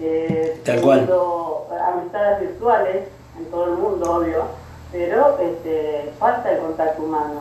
eh, 0.00 0.58
amistades 0.66 2.40
virtuales 2.40 3.08
en 3.38 3.44
todo 3.50 3.64
el 3.66 3.72
mundo, 3.72 4.16
obvio, 4.16 4.44
pero 4.90 5.38
este, 5.38 6.10
falta 6.18 6.50
el 6.50 6.58
contacto 6.60 7.02
humano. 7.02 7.40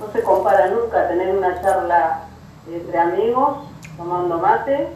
No 0.00 0.12
se 0.12 0.22
compara 0.22 0.66
nunca 0.66 1.06
tener 1.06 1.36
una 1.36 1.62
charla 1.62 2.22
entre 2.68 2.98
amigos, 2.98 3.58
tomando 3.96 4.38
mate, 4.38 4.88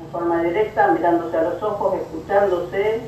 en 0.00 0.10
forma 0.10 0.42
directa, 0.42 0.88
mirándose 0.88 1.36
a 1.36 1.42
los 1.42 1.62
ojos, 1.62 1.96
escuchándose, 2.00 3.02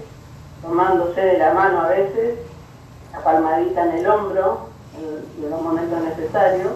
tomándose 0.61 1.19
de 1.19 1.39
la 1.39 1.55
mano 1.55 1.81
a 1.81 1.89
veces, 1.89 2.39
la 3.13 3.25
palmadita 3.25 3.85
en 3.85 3.99
el 3.99 4.07
hombro 4.07 4.69
en, 4.97 5.51
los 5.51 5.63
momentos 5.63 5.99
necesarios 6.03 6.73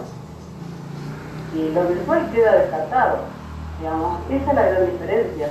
y 1.55 1.69
lo 1.69 1.87
virtual 1.87 2.31
queda 2.31 2.55
descartado. 2.55 3.19
Digamos, 3.79 4.19
esa 4.29 4.49
es 4.49 4.55
la 4.55 4.65
gran 4.65 4.91
diferencia. 4.91 5.49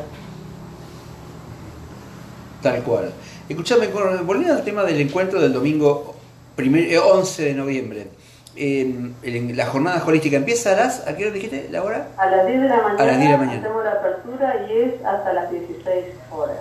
Tal 2.63 2.83
cual. 2.83 3.13
Escuchame, 3.49 3.89
volviendo 3.89 4.55
al 4.55 4.65
tema 4.65 4.85
del 4.85 5.01
encuentro 5.01 5.41
del 5.41 5.53
domingo 5.53 6.15
primer, 6.57 6.99
11 6.99 7.43
eh, 7.43 7.47
de 7.47 7.55
noviembre. 7.55 8.09
Eh, 8.55 9.13
la 9.55 9.67
jornada 9.67 10.03
holística 10.05 10.37
empieza 10.37 10.73
a 10.73 10.77
las, 10.77 11.07
¿a 11.07 11.17
qué 11.17 11.25
hora 11.25 11.33
dijiste 11.33 11.69
la 11.71 11.83
hora? 11.83 12.09
A 12.19 12.27
las 12.27 12.47
10 12.47 12.63
de 12.63 12.69
la 12.69 12.83
mañana. 12.83 13.03
A 13.03 13.07
las 13.07 13.19
10 13.19 13.31
de 13.31 13.33
la 13.33 13.39
mañana. 13.39 13.61
Hacemos 13.61 13.85
la 13.85 13.93
apertura 13.93 14.67
y 14.69 14.79
es 14.79 15.05
hasta 15.05 15.33
las 15.33 15.51
16 15.51 16.05
horas. 16.31 16.59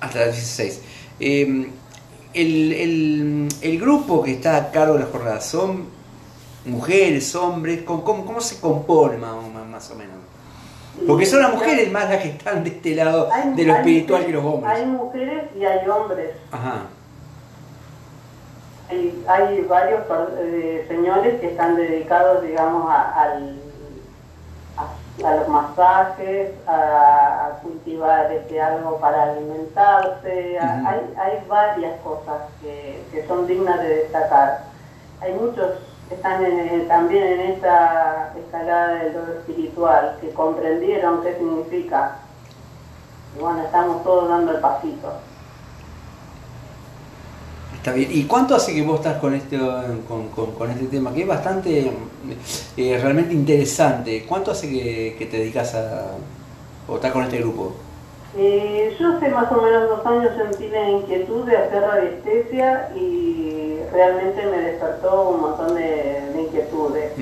Hasta 0.00 0.18
las 0.26 0.34
16. 0.34 0.82
Eh, 1.20 1.70
el, 2.42 3.48
el, 3.60 3.80
grupo 3.80 4.22
que 4.22 4.32
está 4.32 4.56
a 4.56 4.70
cargo 4.70 4.94
de 4.94 5.00
la 5.00 5.06
jornada 5.06 5.40
son 5.40 5.86
mujeres, 6.64 7.34
hombres, 7.34 7.82
¿cómo, 7.82 8.04
cómo 8.04 8.40
se 8.40 8.60
compone 8.60 9.16
más, 9.16 9.34
más, 9.68 9.90
o 9.90 9.94
menos? 9.96 10.16
Porque 11.06 11.26
son 11.26 11.42
las 11.42 11.52
mujeres 11.52 11.90
más 11.90 12.08
las 12.08 12.22
que 12.22 12.28
están 12.28 12.64
de 12.64 12.70
este 12.70 12.94
lado 12.94 13.28
de 13.54 13.64
lo 13.64 13.74
espiritual 13.76 14.26
que 14.26 14.32
los 14.32 14.44
hombres. 14.44 14.72
Hay 14.72 14.86
mujeres 14.86 15.44
y 15.56 15.64
hay 15.64 15.88
hombres. 15.88 16.30
Ajá. 16.50 16.86
Hay, 18.88 19.24
hay 19.28 19.60
varios 19.62 20.00
eh, 20.40 20.84
señores 20.88 21.40
que 21.40 21.48
están 21.48 21.76
dedicados, 21.76 22.42
digamos, 22.42 22.90
al 22.90 23.60
a 25.24 25.34
los 25.36 25.48
masajes, 25.48 26.52
a, 26.66 27.58
cultivar 27.62 28.30
este, 28.30 28.60
algo 28.60 28.98
para 28.98 29.32
alimentarse, 29.32 30.58
hay, 30.60 31.14
hay 31.16 31.44
varias 31.48 32.00
cosas 32.02 32.42
que, 32.62 33.02
que, 33.10 33.26
son 33.26 33.46
dignas 33.46 33.80
de 33.80 33.88
destacar. 33.88 34.64
Hay 35.20 35.32
muchos 35.32 35.72
que 36.08 36.14
están 36.14 36.42
también 36.86 37.24
en 37.24 37.40
esta 37.52 38.32
escalada 38.38 38.94
del 38.94 39.14
lo 39.14 39.32
espiritual, 39.40 40.16
que 40.20 40.30
comprendieron 40.30 41.22
qué 41.22 41.34
significa. 41.34 42.18
Y 43.36 43.40
bueno, 43.40 43.62
estamos 43.62 44.04
todos 44.04 44.28
dando 44.28 44.52
el 44.52 44.60
pasito. 44.60 45.12
Está 47.88 47.96
bien. 47.96 48.10
¿Y 48.12 48.24
cuánto 48.24 48.54
hace 48.54 48.74
que 48.74 48.82
vos 48.82 48.96
estás 48.96 49.16
con 49.16 49.32
este, 49.34 49.58
con, 50.06 50.28
con, 50.28 50.70
este 50.70 50.86
tema? 50.88 51.14
Que 51.14 51.22
es 51.22 51.26
bastante, 51.26 51.90
eh, 52.76 52.98
realmente 53.00 53.32
interesante. 53.32 54.26
¿Cuánto 54.28 54.50
hace 54.50 54.68
que, 54.68 55.16
que, 55.18 55.24
te 55.24 55.38
dedicas 55.38 55.74
a, 55.74 56.08
o 56.86 56.96
estás 56.96 57.12
con 57.12 57.22
este 57.22 57.38
grupo? 57.38 57.72
Eh, 58.36 58.94
yo 59.00 59.16
hace 59.16 59.30
más 59.30 59.50
o 59.50 59.62
menos 59.62 59.88
dos 59.88 60.04
años 60.04 60.32
sentí 60.36 60.68
la 60.68 60.90
inquietud 60.90 61.46
de 61.46 61.56
hacer 61.56 61.80
radiestesia 61.80 62.90
y 62.94 63.78
realmente 63.90 64.44
me 64.44 64.58
despertó 64.58 65.30
un 65.30 65.40
montón 65.40 65.74
de, 65.74 66.30
inquietudes. 66.38 67.12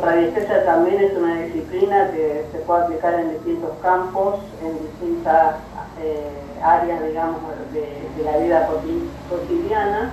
Radiestesia 0.00 0.64
también 0.64 1.02
es 1.02 1.16
una 1.16 1.40
disciplina 1.42 2.12
que 2.12 2.44
se 2.52 2.58
puede 2.58 2.84
aplicar 2.84 3.18
en 3.18 3.32
distintos 3.32 3.70
campos, 3.82 4.36
en 4.62 4.78
distintas 4.86 5.56
eh, 6.00 6.30
áreas, 6.62 7.04
digamos, 7.04 7.40
de, 7.72 8.22
la 8.24 8.36
vida 8.38 8.68
cotidiana. 9.28 10.12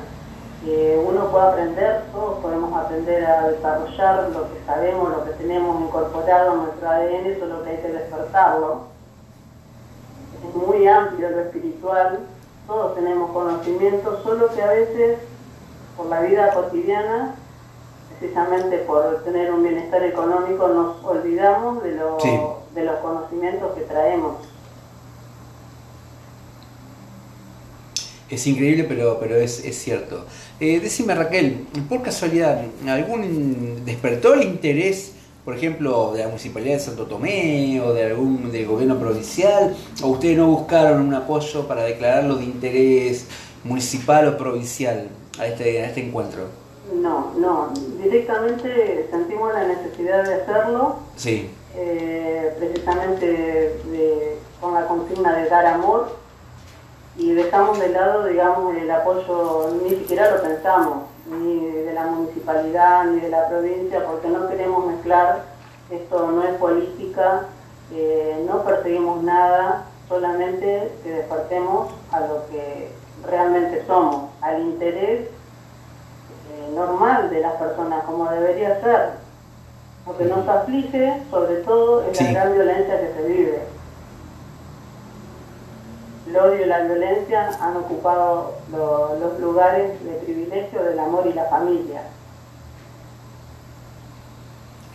uno 1.07 1.31
puede 1.31 1.45
aprender, 1.45 2.03
todos 2.11 2.39
podemos 2.39 2.73
aprender 2.75 3.25
a 3.25 3.49
desarrollar 3.49 4.29
lo 4.29 4.53
que 4.53 4.59
sabemos, 4.65 5.09
lo 5.09 5.23
que 5.25 5.31
tenemos 5.31 5.81
incorporado 5.81 6.53
en 6.53 6.63
nuestro 6.63 6.89
ADN, 6.89 7.39
solo 7.39 7.63
que 7.63 7.69
hay 7.69 7.77
que 7.77 7.89
despertarlo. 7.89 8.81
Es 10.47 10.55
muy 10.55 10.87
amplio 10.87 11.29
lo 11.29 11.41
espiritual, 11.41 12.19
todos 12.67 12.95
tenemos 12.95 13.31
conocimiento, 13.31 14.21
solo 14.23 14.49
que 14.49 14.61
a 14.61 14.67
veces 14.67 15.19
por 15.95 16.07
la 16.07 16.21
vida 16.21 16.53
cotidiana 16.53 17.35
precisamente 18.21 18.77
por 18.79 19.23
tener 19.23 19.51
un 19.51 19.63
bienestar 19.63 20.03
económico 20.03 20.67
nos 20.67 21.03
olvidamos 21.03 21.81
de, 21.81 21.99
de 22.75 22.83
los 22.85 22.95
conocimientos 22.99 23.73
que 23.73 23.81
traemos. 23.81 24.35
Es 28.31 28.47
increíble, 28.47 28.85
pero, 28.85 29.17
pero 29.19 29.35
es, 29.35 29.61
cierto. 29.77 30.25
Eh, 30.61 30.79
decime, 30.79 31.13
Raquel, 31.13 31.67
por 31.89 32.01
casualidad, 32.01 32.63
¿algún 32.87 33.83
despertó 33.83 34.35
el 34.35 34.43
interés, 34.43 35.11
por 35.43 35.53
ejemplo, 35.53 36.13
de 36.13 36.19
la 36.19 36.27
Municipalidad 36.27 36.75
de 36.75 36.79
Santo 36.79 37.07
Tomé 37.07 37.81
o 37.81 37.93
de 37.93 38.05
algún 38.05 38.49
del 38.49 38.65
gobierno 38.65 38.97
provincial? 38.97 39.75
¿O 40.01 40.07
ustedes 40.07 40.37
no 40.37 40.47
buscaron 40.47 41.01
un 41.01 41.13
apoyo 41.13 41.67
para 41.67 41.83
declararlo 41.83 42.37
de 42.37 42.45
interés 42.45 43.27
municipal 43.65 44.25
o 44.29 44.37
provincial 44.37 45.09
a 45.37 45.47
este, 45.47 45.81
a 45.81 45.87
este 45.87 46.07
encuentro? 46.07 46.45
No, 47.01 47.33
no, 47.37 47.73
directamente 48.01 49.07
sentimos 49.11 49.53
la 49.53 49.67
necesidad 49.67 50.23
de 50.23 50.35
hacerlo. 50.35 50.99
Sí. 51.17 51.49
Eh, 51.75 52.53
precisamente 52.57 53.73
con 54.61 54.73
la 54.73 54.87
consigna 54.87 55.35
de 55.35 55.49
dar 55.49 55.65
amor 55.65 56.20
dejamos 57.51 57.79
de 57.81 57.89
lado, 57.89 58.23
digamos, 58.23 58.75
el 58.77 58.89
apoyo, 58.89 59.71
ni 59.83 59.89
siquiera 59.89 60.31
lo 60.31 60.41
pensamos, 60.41 60.99
ni 61.25 61.65
de 61.65 61.91
la 61.91 62.05
municipalidad, 62.05 63.03
ni 63.03 63.19
de 63.19 63.27
la 63.27 63.49
provincia, 63.49 64.05
porque 64.05 64.29
no 64.29 64.47
queremos 64.47 64.85
mezclar, 64.85 65.43
esto 65.89 66.31
no 66.31 66.45
es 66.45 66.53
política, 66.53 67.41
eh, 67.93 68.41
no 68.47 68.63
perseguimos 68.63 69.21
nada, 69.23 69.83
solamente 70.07 70.93
que 71.03 71.11
despertemos 71.11 71.91
a 72.13 72.21
lo 72.21 72.47
que 72.49 72.89
realmente 73.29 73.85
somos, 73.85 74.29
al 74.39 74.61
interés 74.61 75.27
eh, 75.27 76.71
normal 76.73 77.29
de 77.31 77.41
las 77.41 77.55
personas, 77.55 78.05
como 78.05 78.31
debería 78.31 78.79
ser. 78.79 79.09
Lo 80.07 80.17
que 80.17 80.23
nos 80.23 80.47
aflige, 80.47 81.21
sobre 81.29 81.55
todo, 81.57 82.05
es 82.09 82.21
la 82.21 82.31
gran 82.31 82.53
violencia 82.53 82.97
que 82.97 83.13
se 83.13 83.27
vive 83.27 83.80
el 86.31 86.37
odio 86.37 86.65
y 86.65 86.67
la 86.67 86.83
violencia 86.83 87.49
han 87.59 87.75
ocupado 87.75 88.55
los 88.71 89.39
lugares 89.39 89.91
de 90.03 90.11
privilegio 90.23 90.83
del 90.83 90.97
amor 90.97 91.27
y 91.29 91.33
la 91.33 91.45
familia. 91.45 92.03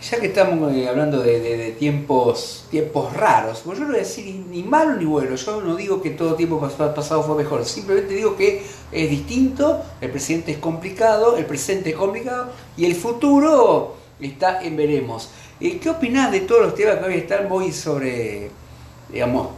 Ya 0.01 0.19
que 0.19 0.27
estamos 0.27 0.73
eh, 0.73 0.87
hablando 0.87 1.21
de, 1.21 1.75
tiempos 1.77 2.65
tiempos 2.71 3.13
raros, 3.13 3.61
pues 3.65 3.77
yo 3.77 3.83
no 3.83 3.91
voy 3.91 3.97
a 3.97 4.03
decir 4.03 4.45
ni 4.49 4.63
malo 4.63 4.95
ni 4.95 5.05
bueno, 5.05 5.35
yo 5.35 5.61
no 5.61 5.75
digo 5.75 6.01
que 6.01 6.11
todo 6.11 6.35
tiempo 6.35 6.59
pasado 6.59 7.23
fue 7.23 7.35
mejor, 7.35 7.65
simplemente 7.65 8.13
digo 8.13 8.35
que 8.35 8.63
es 8.91 9.09
distinto, 9.09 9.81
el 9.99 10.11
presente 10.11 10.51
es 10.51 10.59
complicado, 10.59 11.35
el 11.37 11.45
presente 11.45 11.89
es 11.89 11.95
complicado 11.95 12.51
y 12.77 12.85
el 12.85 12.95
futuro 12.95 13.95
está 14.19 14.63
en 14.63 14.77
veremos. 14.77 15.29
Eh, 15.59 15.79
¿Qué 15.79 15.89
opinás 15.89 16.31
de 16.31 16.41
todos 16.41 16.61
los 16.61 16.75
temas 16.75 16.97
que 16.97 17.05
hoy 17.05 17.15
están 17.15 17.49
muy 17.49 17.71
sobre, 17.71 18.49
digamos, 19.09 19.49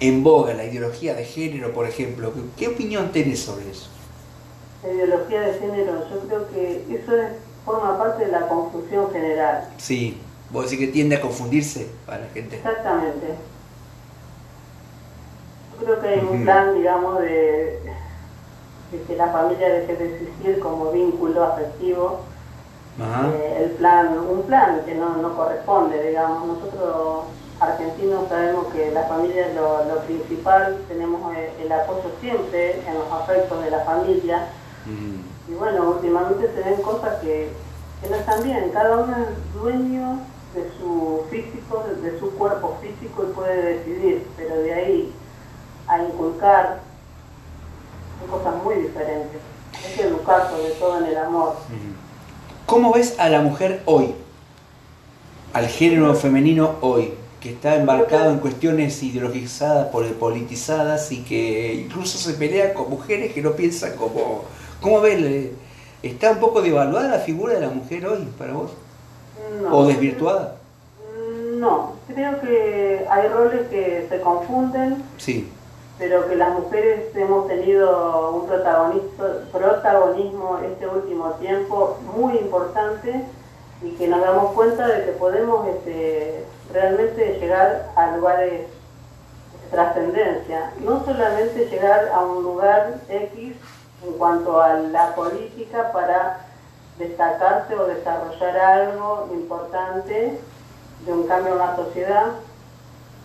en 0.00 0.22
boga, 0.22 0.54
la 0.54 0.64
ideología 0.64 1.14
de 1.14 1.24
género, 1.24 1.72
por 1.72 1.86
ejemplo. 1.86 2.32
¿Qué 2.56 2.68
opinión 2.68 3.12
tenés 3.12 3.40
sobre 3.40 3.70
eso? 3.70 3.88
La 4.82 4.92
ideología 4.92 5.40
de 5.40 5.54
género, 5.54 6.08
yo 6.10 6.20
creo 6.20 6.48
que 6.50 6.84
eso 6.90 7.12
forma 7.64 7.98
parte 7.98 8.26
de 8.26 8.32
la 8.32 8.46
confusión 8.46 9.10
general. 9.10 9.68
Sí, 9.78 10.20
vos 10.50 10.70
decís 10.70 10.86
que 10.86 10.92
tiende 10.92 11.16
a 11.16 11.20
confundirse 11.20 11.88
para 12.06 12.20
la 12.20 12.28
gente. 12.28 12.56
Exactamente. 12.56 13.26
Yo 15.72 15.84
creo 15.84 16.00
que 16.00 16.08
hay 16.08 16.20
un 16.20 16.44
plan, 16.44 16.74
digamos, 16.74 17.20
de, 17.20 17.80
que 19.06 19.16
la 19.16 19.28
familia 19.28 19.68
deje 19.68 19.96
de 19.96 20.14
existir 20.14 20.58
como 20.60 20.92
vínculo 20.92 21.44
afectivo. 21.44 22.20
Eh, 22.98 23.64
el 23.64 23.70
plan, 23.72 24.18
un 24.18 24.42
plan 24.44 24.80
que 24.86 24.94
no, 24.94 25.16
no 25.16 25.36
corresponde, 25.36 26.02
digamos. 26.02 26.46
Nosotros 26.48 27.24
argentinos 27.60 28.28
sabemos 28.28 28.66
que 28.72 28.90
la 28.90 29.04
familia 29.04 29.48
es 29.48 29.54
lo, 29.54 29.98
principal, 30.06 30.78
tenemos 30.88 31.34
eh, 31.34 31.52
el, 31.62 31.72
apoyo 31.72 32.10
siempre 32.20 32.80
en 32.86 32.94
los 32.94 33.10
afectos 33.10 33.64
de 33.64 33.70
la 33.70 33.80
familia. 33.80 34.48
Y 35.48 35.54
bueno, 35.54 35.90
últimamente 35.90 36.48
se 36.54 36.68
ven 36.68 36.82
cosas 36.82 37.20
que, 37.20 37.50
no 38.08 38.14
están 38.14 38.42
bien. 38.44 38.70
Cada 38.72 38.98
uno 38.98 39.16
es 39.16 39.54
dueño 39.60 40.20
de 40.54 40.70
su 40.78 41.24
físico, 41.30 41.84
de, 42.02 42.18
su 42.20 42.30
cuerpo 42.32 42.78
físico 42.80 43.24
y 43.24 43.32
puede 43.32 43.78
decidir, 43.78 44.26
pero 44.36 44.56
de 44.58 44.74
ahí 44.74 45.12
a 45.88 46.02
inculcar 46.02 46.80
son 48.20 48.38
cosas 48.38 48.62
muy 48.62 48.76
diferentes. 48.76 49.40
Hay 49.84 49.94
que 49.94 50.02
educar 50.02 50.48
sobre 50.50 50.70
todo 50.72 50.98
en 50.98 51.06
el 51.06 51.16
amor. 51.16 51.56
¿Cómo 52.66 52.92
ves 52.92 53.18
a 53.18 53.28
la 53.28 53.40
mujer 53.40 53.82
hoy? 53.86 54.14
Al 55.52 55.66
género 55.66 56.14
femenino 56.14 56.76
hoy 56.80 57.14
que 57.40 57.50
está 57.50 57.76
embarcado 57.76 58.30
en 58.30 58.38
cuestiones 58.38 59.02
ideologizadas, 59.02 59.88
politizadas 59.88 61.12
y 61.12 61.22
que 61.22 61.74
incluso 61.74 62.18
se 62.18 62.34
pelea 62.34 62.74
con 62.74 62.90
mujeres 62.90 63.32
que 63.32 63.42
no 63.42 63.52
piensan 63.52 63.96
como... 63.96 64.42
¿Cómo 64.80 65.00
ves? 65.00 65.50
¿Está 66.02 66.32
un 66.32 66.38
poco 66.38 66.62
devaluada 66.62 67.08
la 67.08 67.18
figura 67.18 67.54
de 67.54 67.60
la 67.60 67.70
mujer 67.70 68.06
hoy 68.06 68.28
para 68.38 68.52
vos? 68.52 68.72
¿O 69.70 69.86
desvirtuada? 69.86 70.56
No, 71.58 71.94
creo 72.06 72.40
que 72.40 73.06
hay 73.08 73.28
roles 73.28 73.68
que 73.68 74.06
se 74.08 74.20
confunden. 74.20 75.02
Sí. 75.16 75.50
Pero 75.98 76.28
que 76.28 76.36
las 76.36 76.52
mujeres 76.52 77.06
hemos 77.14 77.48
tenido 77.48 78.32
un 78.32 78.46
protagonismo 78.46 80.58
este 80.70 80.86
último 80.86 81.30
tiempo 81.40 81.98
muy 82.14 82.36
importante 82.36 83.24
y 83.82 83.90
que 83.92 84.08
nos 84.08 84.20
damos 84.20 84.52
cuenta 84.52 84.86
de 84.86 85.06
que 85.06 85.12
podemos 85.12 85.66
este, 85.68 86.44
realmente 86.72 87.38
llegar 87.38 87.90
a 87.96 88.16
lugares 88.16 88.62
de 88.62 89.68
trascendencia, 89.70 90.72
no 90.80 91.04
solamente 91.04 91.66
llegar 91.66 92.08
a 92.14 92.20
un 92.20 92.42
lugar 92.42 92.94
X 93.08 93.56
en 94.04 94.12
cuanto 94.14 94.60
a 94.60 94.74
la 94.74 95.14
política 95.14 95.92
para 95.92 96.46
destacarse 96.98 97.74
o 97.74 97.86
desarrollar 97.86 98.56
algo 98.56 99.28
importante 99.32 100.38
de 101.04 101.12
un 101.12 101.26
cambio 101.26 101.52
en 101.52 101.58
la 101.58 101.76
sociedad, 101.76 102.26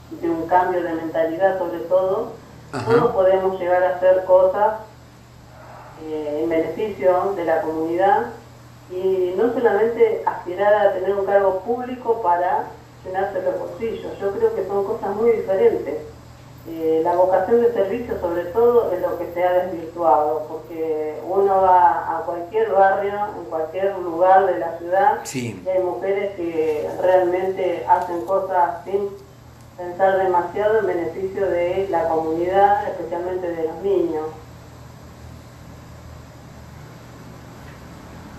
de 0.09 0.29
un 0.29 0.47
cambio 0.47 0.83
de 0.83 0.93
mentalidad 0.93 1.57
sobre 1.57 1.79
todo, 1.81 2.33
no 2.73 3.13
podemos 3.13 3.59
llegar 3.59 3.83
a 3.83 3.95
hacer 3.95 4.23
cosas 4.25 4.79
eh, 6.03 6.41
en 6.43 6.49
beneficio 6.49 7.33
de 7.35 7.45
la 7.45 7.61
comunidad 7.61 8.27
y 8.89 9.33
no 9.37 9.53
solamente 9.53 10.23
aspirar 10.25 10.73
a 10.73 10.93
tener 10.93 11.15
un 11.15 11.25
cargo 11.25 11.59
público 11.59 12.21
para 12.21 12.65
llenarse 13.05 13.41
los 13.41 13.59
bolsillos. 13.59 14.19
Yo 14.19 14.31
creo 14.31 14.55
que 14.55 14.65
son 14.67 14.85
cosas 14.85 15.15
muy 15.15 15.31
diferentes. 15.31 15.95
Eh, 16.69 17.01
la 17.03 17.15
vocación 17.15 17.61
de 17.61 17.73
servicio 17.73 18.19
sobre 18.19 18.45
todo 18.45 18.91
es 18.93 19.01
lo 19.01 19.17
que 19.17 19.33
se 19.33 19.43
ha 19.43 19.65
desvirtuado, 19.65 20.45
porque 20.47 21.15
uno 21.27 21.61
va 21.61 22.17
a 22.17 22.21
cualquier 22.21 22.71
barrio, 22.71 23.13
en 23.39 23.45
cualquier 23.45 23.97
lugar 23.97 24.45
de 24.45 24.59
la 24.59 24.77
ciudad, 24.77 25.21
y 25.33 25.67
hay 25.67 25.79
mujeres 25.83 26.35
que 26.35 26.87
realmente 27.01 27.83
hacen 27.87 28.21
cosas 28.25 28.83
sin 28.85 29.09
pensar 29.75 30.19
demasiado 30.19 30.79
en 30.79 30.85
beneficio 30.85 31.47
de 31.47 31.87
la 31.89 32.07
comunidad, 32.07 32.87
especialmente 32.89 33.47
de 33.47 33.63
los 33.63 33.75
niños. 33.81 34.27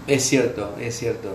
Es 0.07 0.23
cierto, 0.25 0.75
es 0.79 0.97
cierto. 0.97 1.31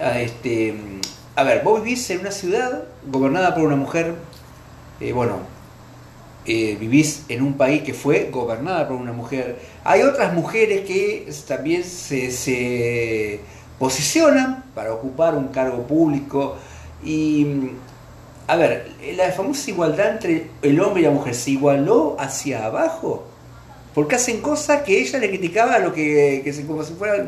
Ah, 0.00 0.18
este, 0.18 1.00
a 1.40 1.42
ver, 1.42 1.62
vos 1.64 1.82
vivís 1.82 2.10
en 2.10 2.20
una 2.20 2.32
ciudad 2.32 2.82
gobernada 3.10 3.54
por 3.54 3.64
una 3.64 3.76
mujer, 3.76 4.14
eh, 5.00 5.14
bueno, 5.14 5.38
eh, 6.44 6.76
vivís 6.78 7.24
en 7.30 7.40
un 7.40 7.54
país 7.54 7.82
que 7.82 7.94
fue 7.94 8.28
gobernada 8.30 8.86
por 8.86 8.98
una 8.98 9.12
mujer. 9.12 9.58
Hay 9.82 10.02
otras 10.02 10.34
mujeres 10.34 10.86
que 10.86 11.32
también 11.48 11.82
se, 11.82 13.40
posicionan 13.78 14.64
para 14.74 14.92
ocupar 14.92 15.34
un 15.34 15.48
cargo 15.48 15.86
público 15.86 16.56
y 17.02 17.70
a 18.46 18.56
ver, 18.56 18.92
la 19.16 19.32
famosa 19.32 19.70
igualdad 19.70 20.10
entre 20.10 20.50
el 20.60 20.78
hombre 20.78 21.00
y 21.00 21.04
la 21.06 21.10
mujer 21.10 21.34
se 21.34 21.52
igualó 21.52 22.16
hacia 22.18 22.66
abajo 22.66 23.24
porque 23.94 24.16
hacen 24.16 24.42
cosas 24.42 24.82
que 24.82 25.00
ella 25.00 25.18
le 25.18 25.30
criticaba 25.30 25.78
lo 25.78 25.94
que 25.94 26.44
como 26.66 26.84
si 26.84 26.92
fuera 26.92 27.26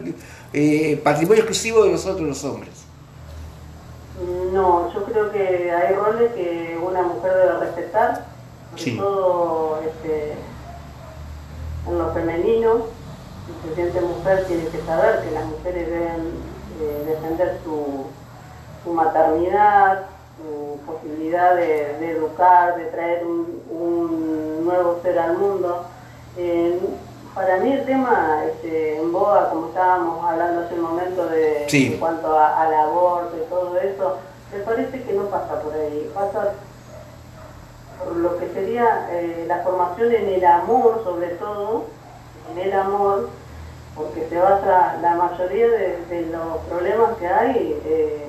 eh, 0.53 1.01
patrimonio 1.03 1.45
exclusivo 1.45 1.85
de 1.85 1.93
nosotros 1.93 2.29
los 2.29 2.45
hombres. 2.45 2.92
No, 4.53 4.93
yo 4.93 5.05
creo 5.05 5.33
que 5.33 5.73
hay 5.73 5.95
roles 5.95 6.31
que 6.35 6.79
una 6.83 7.01
mujer 7.01 7.33
debe 7.33 7.59
respetar, 7.59 8.27
sobre 8.77 8.97
todo 8.99 9.81
este, 9.83 10.35
en 11.89 11.99
lo 11.99 12.13
femenino. 12.13 12.83
Si 13.47 13.69
se 13.69 13.75
siente 13.75 14.01
mujer, 14.03 14.45
tiene 14.47 14.67
que 14.67 14.83
saber 14.83 15.23
que 15.23 15.31
las 15.31 15.47
mujeres 15.47 15.89
deben 15.89 16.33
eh, 16.83 17.05
defender 17.07 17.61
su, 17.65 18.05
su, 18.85 18.93
maternidad, 18.93 20.03
su 20.37 20.79
posibilidad 20.85 21.57
de, 21.57 22.11
educar, 22.11 22.77
de 22.77 22.85
traer 22.87 23.25
un, 23.25 23.63
un, 23.71 24.67
nuevo 24.67 25.01
ser 25.03 25.19
al 25.19 25.39
mundo. 25.39 25.87
para 27.35 27.57
mí 27.57 27.73
el 27.73 27.87
tema 27.87 28.43
este, 28.47 28.99
en 28.99 29.13
boga, 29.13 29.49
como 29.49 29.69
estábamos 29.69 30.23
hablando 30.23 30.61
hace 30.61 30.75
un 30.75 30.83
momento 30.83 31.27
de, 31.27 31.67
en 31.71 31.99
cuanto 31.99 32.39
al 32.39 32.75
aborto 32.75 33.35
y 33.35 33.49
todo 33.49 33.79
eso, 33.79 34.19
me 34.53 34.59
parece 34.61 35.03
que 35.03 35.13
no 35.13 35.25
pasa 35.25 35.61
por 35.61 35.73
ahí, 35.75 36.11
pasa 36.15 36.53
por 37.99 38.17
lo 38.17 38.39
que 38.39 38.49
sería 38.49 39.09
eh, 39.11 39.45
la 39.47 39.59
formación 39.59 40.13
en 40.13 40.29
el 40.29 40.45
amor 40.45 41.03
sobre 41.05 41.29
todo, 41.29 41.85
en 42.53 42.59
el 42.59 42.73
amor, 42.73 43.31
porque 43.97 44.29
se 44.29 44.39
basa 44.39 44.99
la 45.01 45.15
mayoría 45.15 45.69
de, 45.69 46.27
los 46.31 46.59
problemas 46.69 47.17
que 47.19 47.27
hay, 47.27 47.81
eh, 47.85 48.27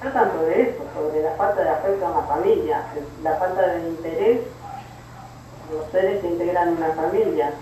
tratan 0.00 0.32
sobre 0.32 0.62
eso, 0.62 0.82
sobre 0.94 1.22
la 1.22 1.32
falta 1.32 1.62
de 1.62 1.70
afecto 1.70 2.06
a 2.06 2.10
la 2.10 2.22
familia, 2.22 2.82
la 3.22 3.34
falta 3.36 3.66
de 3.66 3.88
interés 3.88 4.40
los 5.72 5.90
seres 5.90 6.20
que 6.20 6.28
integran 6.28 6.76
una 6.76 6.90
familia. 6.92 7.52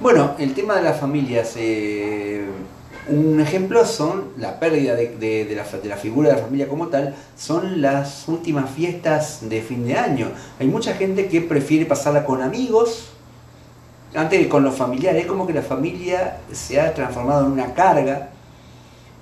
Bueno, 0.00 0.34
el 0.38 0.54
tema 0.54 0.76
de 0.76 0.82
las 0.82 1.00
familias, 1.00 1.54
eh, 1.56 2.46
un 3.08 3.40
ejemplo 3.40 3.84
son 3.84 4.32
la 4.36 4.60
pérdida 4.60 4.94
de, 4.94 5.54
la, 5.54 5.96
figura 5.96 6.28
de 6.28 6.36
la 6.36 6.42
familia 6.42 6.68
como 6.68 6.88
tal, 6.88 7.14
son 7.36 7.80
las 7.80 8.28
últimas 8.28 8.70
fiestas 8.70 9.40
de 9.48 9.62
fin 9.62 9.86
de 9.86 9.94
año. 9.94 10.28
Hay 10.58 10.66
mucha 10.66 10.94
gente 10.94 11.28
que 11.28 11.40
prefiere 11.40 11.86
pasarla 11.86 12.24
con 12.24 12.42
amigos 12.42 13.10
antes 14.14 14.40
que 14.40 14.48
con 14.48 14.62
los 14.62 14.74
familiares. 14.74 15.22
Es 15.22 15.28
como 15.28 15.46
que 15.46 15.52
la 15.52 15.62
familia 15.62 16.38
se 16.52 16.80
ha 16.80 16.92
transformado 16.94 17.46
en 17.46 17.52
una 17.52 17.74
carga 17.74 18.30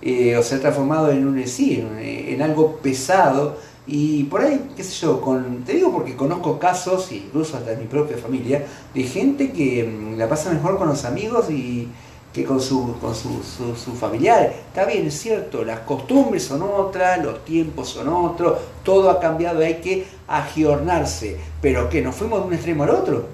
eh, 0.02 0.36
o 0.36 0.42
se 0.42 0.56
ha 0.56 0.60
transformado 0.60 1.10
en 1.10 1.26
un 1.26 1.46
sí, 1.46 1.84
en, 2.00 2.42
algo 2.42 2.76
pesado. 2.76 3.58
Y 3.86 4.24
por 4.24 4.40
ahí, 4.40 4.68
qué 4.76 4.82
sé 4.82 4.94
yo, 5.00 5.20
con, 5.20 5.62
te 5.64 5.74
digo 5.74 5.92
porque 5.92 6.16
conozco 6.16 6.58
casos, 6.58 7.12
incluso 7.12 7.56
hasta 7.56 7.70
de 7.70 7.76
mi 7.76 7.86
propia 7.86 8.18
familia, 8.18 8.66
de 8.92 9.02
gente 9.04 9.52
que 9.52 9.84
mm, 9.84 10.18
la 10.18 10.28
pasa 10.28 10.50
mejor 10.50 10.76
con 10.76 10.88
los 10.88 11.04
amigos 11.04 11.50
y, 11.50 11.88
que 12.36 12.44
con, 12.44 12.60
su, 12.60 12.94
con 13.00 13.14
sus 13.14 13.46
su, 13.46 13.92
familiares. 13.94 14.52
Está 14.68 14.84
bien, 14.84 15.06
es 15.06 15.18
cierto, 15.18 15.64
las 15.64 15.80
costumbres 15.80 16.44
son 16.44 16.62
otras, 16.62 17.24
los 17.24 17.42
tiempos 17.46 17.88
son 17.88 18.08
otros, 18.08 18.58
todo 18.84 19.08
ha 19.08 19.18
cambiado, 19.18 19.60
hay 19.60 19.76
que 19.76 20.06
agiornarse. 20.28 21.40
Pero 21.62 21.88
que 21.88 22.02
nos 22.02 22.14
fuimos 22.14 22.40
de 22.40 22.46
un 22.48 22.52
extremo 22.52 22.82
al 22.84 22.90
otro. 22.90 23.24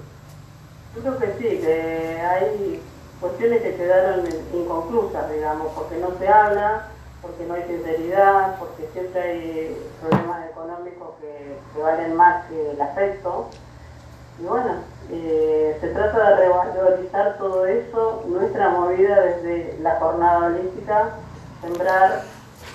Yo 0.94 1.02
creo 1.02 1.18
que 1.18 1.26
sí, 1.38 1.58
que 1.58 2.20
hay 2.20 2.80
cuestiones 3.20 3.62
que 3.62 3.74
quedaron 3.74 4.24
inconclusas, 4.54 5.32
digamos, 5.32 5.72
porque 5.74 5.96
no 5.96 6.16
se 6.16 6.28
habla, 6.28 6.86
porque 7.20 7.44
no 7.44 7.54
hay 7.54 7.64
sinceridad, 7.64 8.56
porque 8.60 8.88
siempre 8.92 9.20
hay 9.20 9.76
problemas 10.00 10.48
económicos 10.48 11.08
que, 11.20 11.56
que 11.74 11.82
valen 11.82 12.14
más 12.14 12.44
que 12.46 12.70
el 12.70 12.80
afecto. 12.80 13.48
Y 14.40 14.44
bueno, 14.44 14.76
eh, 15.10 15.76
se 15.80 15.88
trata 15.88 16.30
de 16.30 16.36
revalorizar 16.36 17.38
todo 17.38 17.66
eso, 17.66 18.24
nuestra 18.28 18.70
movida 18.70 19.20
desde 19.20 19.78
la 19.80 19.96
jornada 19.96 20.46
holística, 20.46 21.10
sembrar. 21.60 22.22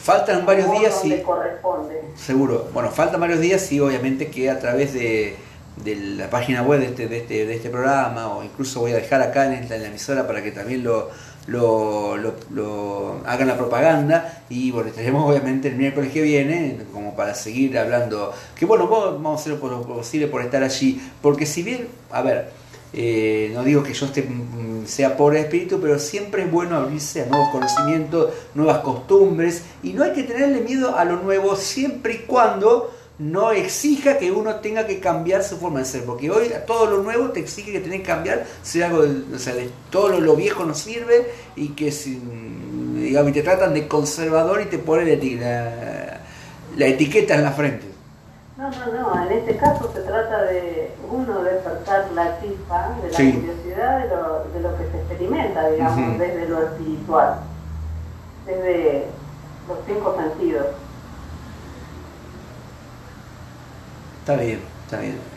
Faltan 0.01 0.45
varios 0.45 0.71
días 0.71 1.03
y. 1.03 1.21
corresponde. 1.21 2.01
Seguro. 2.15 2.67
Bueno, 2.73 2.91
faltan 2.91 3.19
varios 3.19 3.39
días 3.39 3.71
y 3.71 3.79
obviamente 3.79 4.29
que 4.29 4.49
a 4.49 4.59
través 4.59 4.93
de, 4.93 5.35
la 5.83 6.29
página 6.29 6.63
web 6.63 6.79
de 6.79 6.87
este, 6.87 7.07
de 7.07 7.17
este, 7.17 7.45
de 7.45 7.55
este 7.55 7.69
programa, 7.69 8.27
o 8.35 8.43
incluso 8.43 8.79
voy 8.81 8.91
a 8.91 8.95
dejar 8.95 9.21
acá 9.21 9.45
en 9.45 9.67
la 9.69 9.87
emisora 9.87 10.27
para 10.27 10.41
que 10.41 10.51
también 10.51 10.83
lo, 10.83 11.09
lo, 11.47 12.17
lo, 12.51 13.21
hagan 13.25 13.47
la 13.47 13.57
propaganda 13.57 14.43
y 14.49 14.71
bueno, 14.71 14.91
tenemos 14.91 15.29
obviamente 15.29 15.69
el 15.69 15.75
miércoles 15.75 16.11
que 16.11 16.21
viene 16.21 16.77
como 16.93 17.15
para 17.15 17.33
seguir 17.33 17.77
hablando, 17.77 18.33
que 18.55 18.65
bueno, 18.65 18.87
vamos 18.87 19.39
a 19.39 19.41
hacer 19.41 19.53
lo 19.53 19.81
posible 19.83 20.27
por 20.27 20.41
estar 20.41 20.61
allí, 20.61 21.01
porque 21.21 21.45
si 21.45 21.63
bien, 21.63 21.87
a 22.11 22.21
ver, 22.21 22.51
eh, 22.93 23.51
no 23.53 23.63
digo 23.63 23.83
que 23.83 23.93
yo 23.93 24.05
esté, 24.05 24.23
mm, 24.23 24.85
sea 24.85 25.17
pobre 25.17 25.39
de 25.39 25.43
espíritu, 25.45 25.79
pero 25.81 25.99
siempre 25.99 26.43
es 26.43 26.51
bueno 26.51 26.75
abrirse 26.75 27.23
a 27.23 27.25
nuevos 27.25 27.49
conocimientos, 27.49 28.33
nuevas 28.53 28.79
costumbres 28.79 29.63
y 29.83 29.93
no 29.93 30.03
hay 30.03 30.13
que 30.13 30.23
tenerle 30.23 30.61
miedo 30.61 30.97
a 30.97 31.05
lo 31.05 31.21
nuevo 31.21 31.55
siempre 31.55 32.13
y 32.13 32.17
cuando 32.19 32.93
no 33.19 33.51
exija 33.51 34.19
que 34.19 34.31
uno 34.31 34.55
tenga 34.55 34.85
que 34.85 34.99
cambiar 34.99 35.43
su 35.43 35.57
forma 35.57 35.79
de 35.79 35.85
ser, 35.85 36.05
porque 36.05 36.29
hoy 36.29 36.51
todo 36.67 36.85
lo 36.85 37.03
nuevo 37.03 37.29
te 37.29 37.39
exige 37.39 37.71
que 37.71 37.79
tenés 37.79 38.01
que 38.01 38.07
cambiar, 38.07 38.45
si 38.61 38.81
algo, 38.81 39.03
o 39.33 39.39
sea, 39.39 39.53
todo 39.89 40.19
lo, 40.19 40.35
viejo 40.35 40.65
no 40.65 40.75
sirve 40.75 41.31
y 41.55 41.69
que 41.69 41.91
si, 41.91 42.21
digamos, 42.95 43.33
te 43.33 43.41
tratan 43.41 43.73
de 43.73 43.87
conservador 43.87 44.61
y 44.61 44.65
te 44.65 44.77
ponen 44.77 45.07
la, 45.39 46.19
la, 46.75 46.85
etiqueta 46.85 47.33
en 47.33 47.43
la 47.43 47.51
frente. 47.51 47.87
No, 48.55 48.69
no, 48.69 48.91
no, 48.91 49.25
en 49.25 49.37
este 49.37 49.57
caso 49.57 49.91
se 49.93 50.01
trata 50.01 50.43
de 50.43 50.91
uno 51.09 51.43
despertar 51.43 52.11
la 52.13 52.39
chispa 52.39 52.95
de 53.01 53.11
la 53.11 53.39
curiosidad 53.39 54.03
de 54.03 54.09
lo, 54.09 54.43
de 54.53 54.59
lo, 54.61 54.77
que 54.77 54.91
se 54.91 54.97
experimenta, 54.97 55.69
digamos, 55.69 56.19
desde 56.19 56.49
lo 56.49 56.63
espiritual, 56.63 57.39
desde 58.45 59.05
los 59.67 59.77
cinco 59.87 60.15
sentidos. 60.19 60.67
Está 64.27 64.43
bien, 64.43 64.59
está 64.83 64.99
bien. 64.99 65.36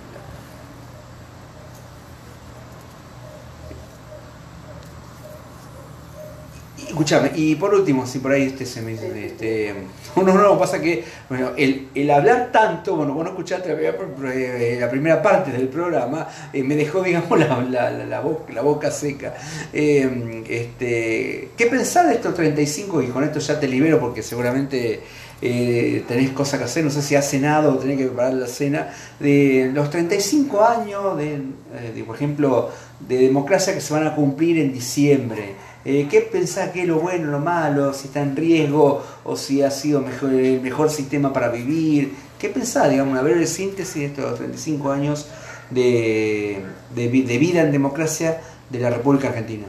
Escúchame, 6.88 7.30
y 7.34 7.54
por 7.54 7.74
último, 7.74 8.06
si 8.06 8.18
por 8.18 8.32
ahí 8.32 8.44
este 8.44 8.66
se 8.66 8.82
me 8.82 8.94
este, 8.94 9.74
uno 10.16 10.34
no, 10.34 10.58
pasa 10.58 10.80
que, 10.80 11.04
bueno, 11.28 11.50
el, 11.56 12.10
hablar 12.10 12.50
tanto, 12.52 12.96
bueno, 12.96 13.14
vos 13.14 13.24
no 13.24 13.30
escuchaste 13.30 13.68
la, 13.68 14.32
eh, 14.32 14.88
primera 14.90 15.22
parte 15.22 15.52
del 15.52 15.68
programa, 15.68 16.28
eh, 16.52 16.62
me 16.62 16.76
dejó, 16.76 17.02
digamos, 17.04 17.38
la, 17.38 17.90
la, 17.90 18.20
boca, 18.20 18.52
la 18.52 18.62
boca, 18.62 18.90
seca. 18.90 19.34
Eh, 19.72 20.42
este, 20.48 21.50
¿Qué 21.56 21.66
pensar 21.66 22.08
de 22.08 22.14
estos 22.14 22.34
35? 22.34 23.02
Y 23.02 23.06
con 23.08 23.24
esto 23.24 23.38
ya 23.38 23.58
te 23.58 23.68
libero 23.68 24.00
porque 24.00 24.22
seguramente 24.22 25.00
eh, 25.42 26.04
tenés 26.06 26.30
cosas 26.30 26.58
que 26.58 26.64
hacer, 26.66 26.84
no 26.84 26.90
sé 26.90 27.00
si 27.00 27.14
has 27.14 27.28
cenado 27.28 27.72
o 27.72 27.78
tenés 27.78 27.96
que 27.96 28.06
preparar 28.06 28.34
la 28.34 28.46
cena, 28.46 28.92
de 29.18 29.70
los 29.72 29.88
35 29.88 30.64
años, 30.64 31.16
de, 31.16 31.36
eh, 31.36 32.04
por 32.06 32.16
ejemplo, 32.16 32.70
de 33.00 33.16
democracia 33.18 33.72
que 33.72 33.80
se 33.80 33.92
van 33.94 34.06
a 34.06 34.14
cumplir 34.14 34.58
en 34.58 34.72
diciembre. 34.72 35.54
Eh, 35.84 36.08
¿Qué 36.10 36.20
pensás 36.20 36.70
que 36.70 36.82
es 36.82 36.88
lo 36.88 37.00
bueno, 37.00 37.30
lo 37.30 37.38
malo, 37.38 37.94
si 37.94 38.08
está 38.08 38.20
en 38.20 38.36
riesgo 38.36 39.02
o 39.24 39.36
si 39.36 39.62
ha 39.62 39.70
sido 39.70 40.00
mejor, 40.00 40.34
el 40.34 40.60
mejor 40.60 40.90
sistema 40.90 41.32
para 41.32 41.48
vivir? 41.48 42.14
¿Qué 42.38 42.50
pensás, 42.50 42.90
digamos, 42.90 43.12
una 43.12 43.22
breve 43.22 43.46
síntesis 43.46 43.94
de 43.94 44.06
estos 44.06 44.38
35 44.38 44.90
años 44.90 45.26
de, 45.70 46.62
de, 46.94 47.08
de 47.08 47.38
vida 47.38 47.62
en 47.62 47.72
democracia 47.72 48.40
de 48.68 48.78
la 48.78 48.90
República 48.90 49.28
Argentina? 49.28 49.66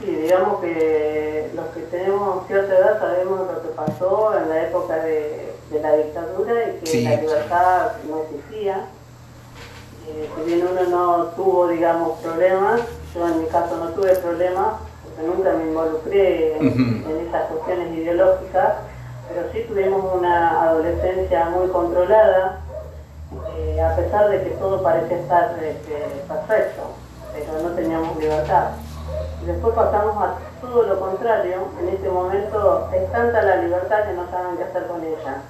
Sí, 0.00 0.06
digamos 0.06 0.60
que 0.60 1.50
los 1.54 1.66
que 1.68 1.80
tenemos 1.82 2.46
cierta 2.46 2.76
edad 2.76 2.98
sabemos 2.98 3.40
lo 3.40 3.62
que 3.62 3.68
pasó 3.68 4.38
en 4.38 4.48
la 4.48 4.62
época 4.64 4.96
de, 4.96 5.54
la 5.80 5.96
dictadura 5.96 6.54
y 6.68 6.84
que 6.84 7.00
la 7.02 7.16
libertad 7.16 7.92
no 8.08 8.22
existía. 8.22 8.88
Eh, 10.06 10.28
si 10.36 10.44
bien 10.44 10.66
uno 10.70 10.82
no 10.90 11.24
tuvo, 11.28 11.68
digamos, 11.68 12.18
problemas, 12.20 12.80
yo 13.14 13.28
en 13.28 13.40
mi 13.42 13.46
caso 13.46 13.76
no 13.76 13.90
tuve 13.90 14.14
problemas, 14.16 14.74
porque 15.04 15.22
nunca 15.26 15.52
me 15.52 15.64
involucré 15.64 16.56
en, 16.56 17.26
esas 17.28 17.46
cuestiones 17.46 17.96
ideológicas, 17.96 18.74
pero 19.28 19.52
sí 19.52 19.64
tuvimos 19.68 20.04
una 20.14 20.62
adolescencia 20.62 21.46
muy 21.50 21.68
controlada, 21.68 22.60
eh, 23.56 23.80
a 23.80 23.94
pesar 23.96 24.30
de 24.30 24.42
que 24.42 24.50
todo 24.50 24.82
parecía 24.82 25.18
estar 25.18 25.56
este, 25.62 25.94
perfecto, 26.28 26.82
pero 27.32 27.68
no 27.68 27.74
teníamos 27.74 28.16
libertad. 28.18 28.70
Después 29.46 29.74
pasamos 29.74 30.16
a 30.22 30.34
todo 30.60 30.82
lo 30.84 30.98
contrario. 31.00 31.68
En 31.80 31.88
este 31.90 32.08
momento 32.08 32.88
es 32.94 33.12
tanta 33.12 33.42
la 33.42 33.56
libertad 33.56 34.06
que 34.06 34.12
no 34.14 34.30
saben 34.30 34.56
qué 34.56 34.64
hacer 34.64 34.86
con 34.86 35.02
ella. 35.04 35.42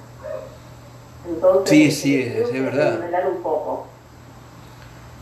Entonces, 1.27 1.69
Sí, 1.69 1.91
sí, 1.91 2.21
es- 2.21 2.51
verdad. 2.51 2.99
un 3.29 3.41
poco. 3.41 3.85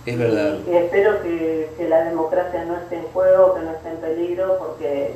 Es 0.05 0.17
verdad. 0.17 0.57
Y 0.67 0.75
espero 0.75 1.21
que, 1.21 1.71
que 1.77 1.87
la 1.87 2.03
democracia 2.03 2.65
no 2.65 2.77
esté 2.77 2.97
en 2.97 3.07
juego, 3.13 3.55
que 3.55 3.61
no 3.61 3.71
esté 3.71 3.89
en 3.89 3.97
peligro, 3.97 4.57
porque 4.59 5.15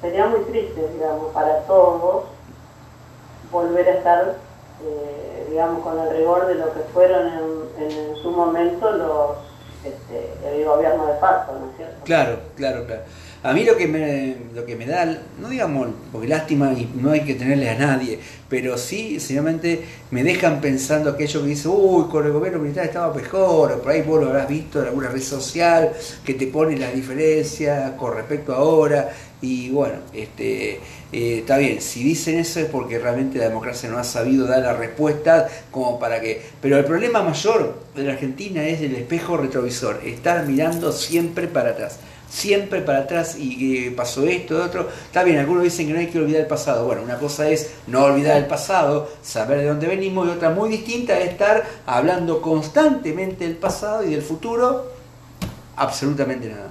sería 0.00 0.26
muy 0.26 0.40
triste, 0.40 0.88
digamos, 0.94 1.32
para 1.32 1.60
todos 1.62 2.24
volver 3.50 3.88
a 3.88 3.92
estar, 3.92 4.34
eh, 4.82 5.46
digamos, 5.50 5.82
con 5.82 5.98
el 6.00 6.16
rigor 6.16 6.46
de 6.46 6.54
lo 6.54 6.72
que 6.72 6.80
fueron 6.92 7.26
en, 7.78 7.84
en 7.84 8.16
su 8.16 8.30
momento 8.30 8.90
los 8.92 9.36
este, 9.84 10.32
el 10.44 10.64
gobierno 10.64 11.06
de 11.06 11.18
facto, 11.18 11.52
¿no 11.52 11.70
es 11.70 11.76
cierto? 11.76 11.96
Claro, 12.04 12.38
claro, 12.56 12.86
claro. 12.86 13.02
A 13.42 13.52
mí 13.52 13.64
lo 13.64 13.76
que 13.76 13.86
me, 13.86 14.34
lo 14.54 14.64
que 14.64 14.74
me 14.74 14.86
da, 14.86 15.04
no 15.40 15.48
digamos, 15.48 15.88
porque 16.10 16.26
lástima 16.26 16.72
y 16.72 16.88
no 17.00 17.12
hay 17.12 17.20
que 17.20 17.34
tenerle 17.34 17.68
a 17.70 17.78
nadie, 17.78 18.18
pero 18.48 18.76
sí, 18.76 19.20
sencillamente 19.20 19.82
me 20.10 20.24
dejan 20.24 20.60
pensando 20.60 21.10
aquello 21.10 21.42
que 21.42 21.48
dice, 21.48 21.68
uy, 21.68 22.08
con 22.10 22.26
el 22.26 22.32
gobierno 22.32 22.58
militar 22.58 22.86
estaba 22.86 23.14
mejor, 23.14 23.72
o 23.72 23.82
por 23.82 23.92
ahí 23.92 24.02
vos 24.02 24.20
lo 24.20 24.28
habrás 24.28 24.48
visto 24.48 24.80
en 24.80 24.88
alguna 24.88 25.10
red 25.10 25.22
social 25.22 25.92
que 26.24 26.34
te 26.34 26.46
pone 26.48 26.76
la 26.76 26.90
diferencia 26.90 27.96
con 27.96 28.14
respecto 28.14 28.52
a 28.52 28.56
ahora, 28.56 29.12
y 29.42 29.68
bueno, 29.70 29.96
este, 30.12 30.80
eh, 31.12 31.38
está 31.38 31.58
bien, 31.58 31.80
si 31.80 32.02
dicen 32.02 32.38
eso 32.38 32.58
es 32.58 32.66
porque 32.66 32.98
realmente 32.98 33.38
la 33.38 33.48
democracia 33.48 33.88
no 33.88 33.98
ha 33.98 34.04
sabido 34.04 34.46
dar 34.46 34.62
la 34.62 34.72
respuesta 34.72 35.46
como 35.70 36.00
para 36.00 36.20
que... 36.20 36.42
Pero 36.60 36.78
el 36.78 36.84
problema 36.84 37.22
mayor 37.22 37.80
de 37.94 38.02
la 38.02 38.12
Argentina 38.14 38.64
es 38.64 38.80
el 38.80 38.94
espejo 38.94 39.36
retrovisor, 39.36 40.00
estar 40.04 40.46
mirando 40.46 40.90
siempre 40.90 41.46
para 41.46 41.70
atrás 41.70 42.00
siempre 42.28 42.80
para 42.80 43.00
atrás 43.00 43.36
y 43.38 43.58
que 43.84 43.90
pasó 43.96 44.24
esto, 44.26 44.62
otro. 44.62 44.88
Está 45.06 45.22
bien, 45.22 45.38
algunos 45.38 45.62
dicen 45.62 45.86
que 45.86 45.92
no 45.92 45.98
hay 46.00 46.08
que 46.08 46.18
olvidar 46.18 46.42
el 46.42 46.46
pasado. 46.46 46.84
Bueno, 46.86 47.02
una 47.02 47.18
cosa 47.18 47.48
es 47.48 47.74
no 47.86 48.04
olvidar 48.04 48.36
el 48.36 48.46
pasado, 48.46 49.08
saber 49.22 49.58
de 49.58 49.66
dónde 49.66 49.86
venimos, 49.86 50.26
y 50.26 50.30
otra 50.30 50.50
muy 50.50 50.68
distinta 50.68 51.18
es 51.18 51.30
estar 51.30 51.64
hablando 51.86 52.40
constantemente 52.42 53.44
del 53.44 53.56
pasado 53.56 54.04
y 54.04 54.10
del 54.10 54.22
futuro, 54.22 54.86
absolutamente 55.76 56.48
nada. 56.48 56.68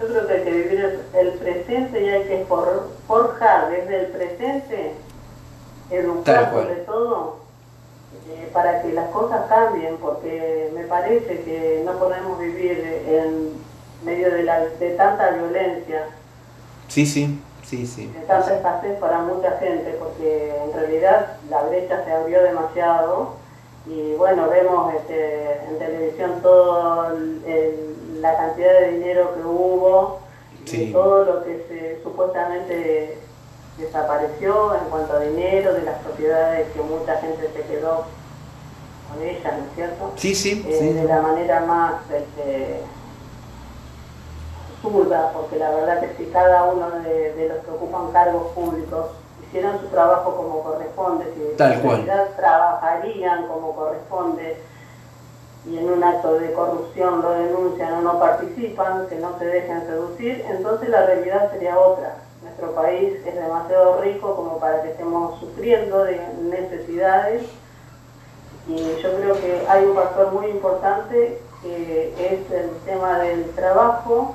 Yo 0.00 0.06
creo 0.06 0.26
que 0.28 0.32
hay 0.32 0.44
que 0.44 0.50
vivir 0.52 1.00
el, 1.14 1.28
presente 1.32 2.04
y 2.04 2.08
hay 2.08 2.22
que 2.24 2.44
for- 2.48 2.88
forjar 3.06 3.70
desde 3.70 4.00
el 4.00 4.06
presente, 4.06 4.92
educar 5.90 6.50
sobre 6.52 6.74
todo, 6.76 7.38
eh, 8.30 8.48
para 8.52 8.82
que 8.82 8.92
las 8.92 9.10
cosas 9.10 9.46
cambien, 9.48 9.96
porque 9.96 10.70
me 10.74 10.84
parece 10.84 11.42
que 11.42 11.82
no 11.84 11.98
podemos 11.98 12.38
vivir 12.38 12.78
en 13.08 13.52
medio 14.02 14.30
de, 14.30 14.42
la, 14.44 14.60
de 14.60 14.90
tanta 14.90 15.30
violencia, 15.30 16.04
Sí, 16.88 17.04
sí, 17.04 17.40
sí, 17.64 17.86
sí. 17.86 18.06
de 18.06 18.20
tanta 18.20 18.54
escasez 18.56 18.98
para 18.98 19.18
mucha 19.20 19.52
gente, 19.58 19.94
porque 19.98 20.54
en 20.64 20.72
realidad 20.72 21.36
la 21.50 21.62
brecha 21.64 22.02
se 22.04 22.12
abrió 22.12 22.42
demasiado 22.42 23.36
y 23.86 24.14
bueno, 24.14 24.48
vemos 24.48 24.94
este, 24.94 25.52
en 25.68 25.78
televisión 25.78 26.40
toda 26.42 27.12
la 28.20 28.36
cantidad 28.36 28.80
de 28.80 28.90
dinero 28.92 29.34
que 29.34 29.40
hubo, 29.42 30.20
Sí. 30.64 30.82
y 30.90 30.92
todo 30.92 31.24
lo 31.24 31.44
que 31.44 31.64
se 31.68 32.02
supuestamente 32.02 33.16
desapareció 33.78 34.74
en 34.74 34.90
cuanto 34.90 35.14
a 35.14 35.20
dinero, 35.20 35.72
de 35.72 35.82
las 35.82 35.98
propiedades 36.00 36.68
que 36.72 36.80
mucha 36.82 37.16
gente 37.18 37.48
se 37.54 37.62
quedó 37.62 38.04
con 39.10 39.22
ellas, 39.22 39.52
¿no 39.56 39.64
es 39.64 39.74
cierto? 39.74 40.12
Sí, 40.16 40.34
sí, 40.34 40.66
Eh, 40.68 40.76
sí. 40.78 40.92
de 40.92 41.04
la 41.04 41.22
manera 41.22 41.60
más 41.60 41.94
este, 42.12 42.80
absurda, 44.82 45.32
porque 45.32 45.56
la 45.56 45.70
verdad 45.70 46.00
que 46.00 46.14
si 46.16 46.30
cada 46.30 46.64
uno 46.64 46.90
de, 46.90 47.32
de 47.34 47.48
los 47.48 47.58
que 47.64 47.70
ocupan 47.70 48.12
cargos 48.12 48.52
públicos 48.52 49.06
hicieran 49.46 49.80
su 49.80 49.86
trabajo 49.88 50.36
como 50.36 50.62
corresponde, 50.62 51.24
si 51.34 51.56
Tal 51.56 51.72
en 51.74 51.80
cual. 51.80 51.96
realidad 52.04 52.28
trabajarían 52.36 53.46
como 53.48 53.74
corresponde 53.74 54.56
y 55.66 55.78
en 55.78 55.90
un 55.90 56.02
acto 56.04 56.34
de 56.38 56.52
corrupción 56.52 57.20
lo 57.22 57.30
denuncian 57.30 57.94
o 57.94 58.00
no 58.02 58.18
participan, 58.18 59.06
que 59.08 59.16
no 59.16 59.38
se 59.38 59.46
dejen 59.46 59.86
seducir, 59.86 60.44
entonces 60.48 60.88
la 60.88 61.04
realidad 61.06 61.50
sería 61.52 61.78
otra. 61.78 62.14
Nuestro 62.42 62.72
país 62.72 63.14
es 63.26 63.34
demasiado 63.34 64.00
rico 64.00 64.36
como 64.36 64.58
para 64.58 64.82
que 64.82 64.90
estemos 64.90 65.38
sufriendo 65.40 66.04
de 66.04 66.20
necesidades 66.42 67.42
y 68.68 68.96
yo 69.02 69.16
creo 69.16 69.34
que 69.34 69.66
hay 69.68 69.84
un 69.86 69.94
factor 69.96 70.32
muy 70.32 70.46
importante 70.46 71.40
que 71.62 72.14
es 72.18 72.50
el 72.52 72.70
tema 72.86 73.18
del 73.18 73.50
trabajo, 73.50 74.34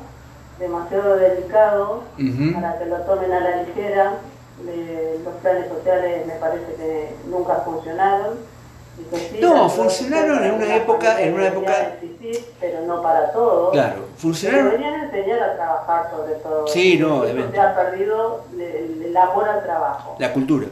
demasiado 0.59 1.15
delicado 1.17 2.03
para 2.53 2.79
que 2.79 2.85
lo 2.85 2.97
tomen 3.01 3.31
a 3.31 3.39
la 3.39 3.63
ligera. 3.63 4.13
Los 5.23 5.33
planes 5.41 5.67
sociales 5.67 6.27
me 6.27 6.33
parece 6.35 6.73
que 6.75 7.15
nunca 7.27 7.55
funcionaron. 7.65 8.37
y 8.95 9.03
que 9.05 9.17
sí, 9.17 9.37
No, 9.41 9.67
funcionaron 9.67 10.43
en 10.43 10.51
una 10.53 10.75
época- 10.75 11.19
en 11.19 11.33
una 11.33 11.47
época- 11.47 11.93
existir, 11.93 12.45
pero 12.59 12.81
no 12.85 13.01
para 13.01 13.31
todos. 13.31 13.71
Claro, 13.71 14.05
funcionaron. 14.17 14.65
Deberían 14.69 15.05
enseñar 15.05 15.41
a 15.41 15.55
trabajar 15.55 16.11
sobre 16.11 16.35
todo. 16.35 16.67
Sí, 16.67 16.99
no. 16.99 17.23
Se 17.25 17.59
ha 17.59 17.75
perdido 17.75 18.43
el, 18.55 19.17
amor 19.17 19.49
al 19.49 19.63
trabajo. 19.63 20.15
La 20.19 20.31
cultura. 20.31 20.67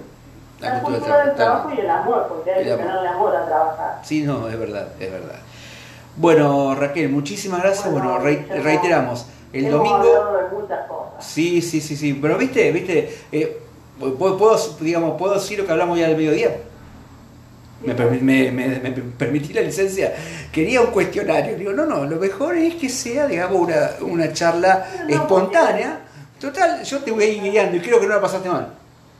La, 0.60 0.80
cultura 0.82 1.26
del 1.26 1.36
trabajo 1.36 1.72
y 1.76 1.80
el 1.80 1.90
amor, 1.90 2.28
porque 2.30 2.52
hay 2.52 2.60
El 2.62 2.78
que 2.78 2.84
tenerle 2.84 3.08
amor 3.08 3.36
a 3.36 3.46
trabajar. 3.48 4.00
Sí, 4.04 4.22
no, 4.22 4.48
es 4.48 4.60
verdad, 4.60 4.90
es 5.00 5.12
verdad. 5.12 5.40
Bueno, 6.16 6.76
Raquel, 6.76 7.10
muchísimas 7.10 7.64
gracias. 7.64 7.92
Bueno, 7.92 8.20
reiteramos, 8.20 9.26
el 9.54 9.66
hemos 9.66 9.78
domingo... 9.78 9.98
hablado 9.98 10.38
de 10.38 10.56
muchas 10.62 10.88
cosas. 10.88 11.26
Sí, 11.26 11.62
sí, 11.62 11.82
sí, 11.82 11.96
sí. 11.96 12.14
Pero 12.22 12.38
viste, 12.38 12.72
viste, 12.72 13.18
eh, 13.32 13.60
puedo, 14.18 14.38
puedo, 14.38 14.58
digamos, 14.80 15.18
puedo 15.18 15.34
decir 15.36 15.60
lo 15.60 15.66
que 15.66 15.72
hablamos 15.72 15.98
ya 16.00 16.08
del 16.08 16.18
mediodía. 16.18 16.58
Me, 17.86 17.96
permi- 17.96 18.22
me, 18.22 18.52
me- 18.52 18.80
me 18.80 18.92
permití 18.92 19.54
la 19.54 19.62
licencia. 19.62 20.14
Quería 20.52 20.82
un 20.82 20.88
cuestionario. 20.92 21.58
Digo, 21.58 21.72
no, 21.74 21.86
no, 21.86 22.06
lo 22.06 22.18
mejor 22.18 22.56
es 22.56 22.76
que 22.76 22.90
sea, 22.90 23.26
digamos, 23.28 23.58
una, 23.60 23.90
una 24.02 24.32
charla 24.34 24.86
No, 25.00 25.08
no, 25.08 25.14
espontánea. 25.16 26.00
Total, 26.40 26.84
yo 26.84 27.00
te 27.00 27.12
voy 27.12 27.24
a 27.24 27.28
ir 27.28 27.42
guiando 27.42 27.78
y 27.78 27.82
creo 27.82 28.00
que 28.00 28.08
no 28.08 28.16
la 28.16 28.22
pasaste 28.22 28.50
mal. 28.50 28.68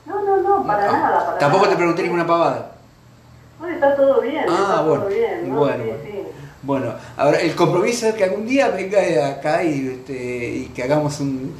No, 0.06 0.22
no, 0.24 0.36
no, 0.42 0.66
para 0.66 0.88
Ah, 0.88 0.92
nada. 0.92 1.26
Para 1.26 1.38
Tampoco 1.38 1.64
nada. 1.64 1.70
te 1.74 1.76
pregunté 1.76 2.02
ninguna 2.02 2.26
pavada. 2.26 2.72
No, 3.60 3.68
está 3.68 3.96
todo 3.96 4.20
bien. 4.20 4.44
Ah, 4.48 4.58
está 4.70 4.82
bueno. 4.82 5.04
Todo 5.04 5.12
bien, 5.14 5.48
¿no? 5.48 5.56
Bueno, 5.58 5.84
Sí, 5.84 5.90
bueno. 5.90 6.04
sí. 6.04 6.11
Bueno, 6.64 6.94
ahora 7.16 7.40
el 7.40 7.56
compromiso 7.56 8.06
es 8.06 8.14
que 8.14 8.22
algún 8.22 8.46
día 8.46 8.68
venga 8.68 9.26
acá 9.28 9.64
y, 9.64 9.88
este, 9.88 10.56
y 10.58 10.70
que 10.72 10.84
hagamos 10.84 11.18
un, 11.18 11.54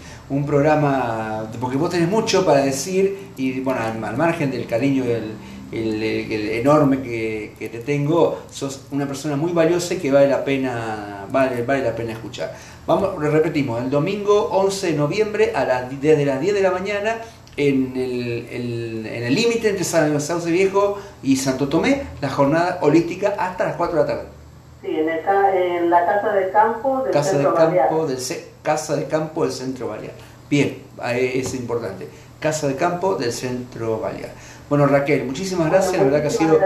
programa, 0.46 1.50
porque 1.60 1.76
vos 1.76 1.90
tenés 1.90 2.08
mucho 2.08 2.46
para 2.46 2.62
decir 2.62 3.18
y 3.36 3.60
bueno, 3.60 3.80
al, 3.80 4.16
margen 4.16 4.50
del 4.50 4.66
cariño 4.66 5.04
el, 5.04 5.34
enorme 5.72 7.02
que, 7.02 7.68
te 7.70 7.80
tengo, 7.80 8.42
sos 8.50 8.82
una 8.92 9.06
persona 9.06 9.36
muy 9.36 9.52
valiosa 9.52 9.94
y 9.94 9.96
que 9.98 10.10
vale 10.12 10.28
la 10.28 10.44
pena, 10.44 11.26
vale, 11.30 11.62
vale 11.64 11.82
la 11.82 11.94
pena 11.96 12.12
escuchar. 12.12 12.56
Vamos, 12.86 13.20
repetimos, 13.20 13.82
el 13.82 13.90
domingo 13.90 14.50
11 14.52 14.92
de 14.92 14.96
noviembre 14.96 15.52
a 15.54 15.64
las, 15.64 16.00
desde 16.00 16.24
las 16.24 16.40
10 16.40 16.54
de 16.54 16.62
la 16.62 16.70
mañana 16.70 17.16
en 17.56 17.92
el 17.96 18.46
el- 18.50 19.06
en 19.06 19.22
el 19.24 19.34
límite 19.34 19.68
entre 19.68 19.84
San 19.84 20.18
Sauce 20.20 20.50
Viejo 20.50 20.98
y 21.22 21.36
Santo 21.36 21.68
Tomé, 21.68 22.04
la 22.20 22.30
jornada 22.30 22.78
holística 22.82 23.34
hasta 23.38 23.64
las 23.64 23.76
4 23.76 23.96
de 23.96 24.00
la 24.02 24.06
tarde. 24.06 24.41
Sí, 24.83 24.99
en, 24.99 25.09
el 25.09 25.23
ca- 25.25 25.55
en 25.57 25.88
la 25.90 26.05
casa 26.05 26.33
de 26.35 26.51
campo 26.51 27.03
del 27.05 27.12
Casa 27.12 27.31
de 27.31 27.35
Centro 27.37 27.55
campo 27.55 27.99
Balear. 27.99 28.07
del 28.09 28.18
Casa 28.62 28.97
de 28.97 29.05
campo 29.07 29.45
del 29.45 29.53
Centro 29.53 29.88
Balear. 29.88 30.12
Bien, 30.51 30.83
es 31.14 31.55
importante. 31.55 32.09
Casa 32.40 32.66
de 32.66 32.75
campo 32.75 33.14
del 33.14 33.33
Centro 33.33 34.01
Balear. 34.01 34.31
Bueno, 34.68 34.87
Raquel, 34.87 35.25
muchísimas 35.25 35.68
Bueno, 35.68 35.73
gracias. 35.83 35.99
La 35.99 36.05
verdad 36.05 36.21
que 36.23 36.27
ha 36.29 36.31
sido 36.31 36.59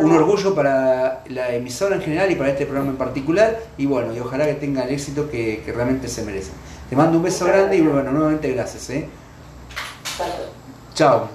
un 0.00 0.12
orgullo 0.12 0.54
para 0.54 1.22
la 1.28 1.54
emisora 1.54 1.94
en 1.94 2.02
general 2.02 2.30
y 2.30 2.34
para 2.34 2.50
este 2.50 2.64
programa 2.64 2.90
en 2.90 2.96
particular. 2.96 3.58
Y 3.78 3.86
bueno, 3.86 4.14
y 4.14 4.18
ojalá 4.18 4.46
que 4.46 4.54
tenga 4.54 4.82
el 4.84 4.90
éxito 4.90 5.30
que, 5.30 5.62
que 5.64 5.72
realmente 5.72 6.08
se 6.08 6.22
merecen. 6.24 6.54
Te 6.88 6.96
mando 6.96 7.18
un 7.18 7.22
beso 7.22 7.44
grande 7.44 7.76
y 7.76 7.82
bueno, 7.82 8.10
nuevamente 8.10 8.50
gracias. 8.52 8.90
¿eh? 8.90 9.08
Chao. 10.94 11.28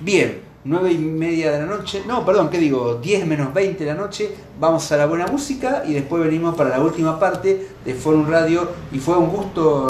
Bien, 0.00 0.42
nueve 0.66 0.92
y 0.92 0.98
media 0.98 1.52
de 1.52 1.60
la 1.60 1.66
noche, 1.66 2.02
no, 2.06 2.24
perdón, 2.26 2.50
¿qué 2.50 2.58
digo? 2.58 2.96
10 2.96 3.26
menos 3.26 3.54
20 3.54 3.84
de 3.84 3.94
la 3.94 3.96
noche, 3.96 4.30
vamos 4.58 4.90
a 4.90 4.96
la 4.96 5.06
buena 5.06 5.26
música 5.28 5.84
y 5.86 5.94
después 5.94 6.24
venimos 6.24 6.56
para 6.56 6.70
la 6.70 6.80
última 6.80 7.18
parte 7.20 7.68
de 7.84 7.94
Forum 7.94 8.28
Radio. 8.28 8.68
Y 8.92 8.98
fue 8.98 9.16
un 9.16 9.28
gusto 9.28 9.84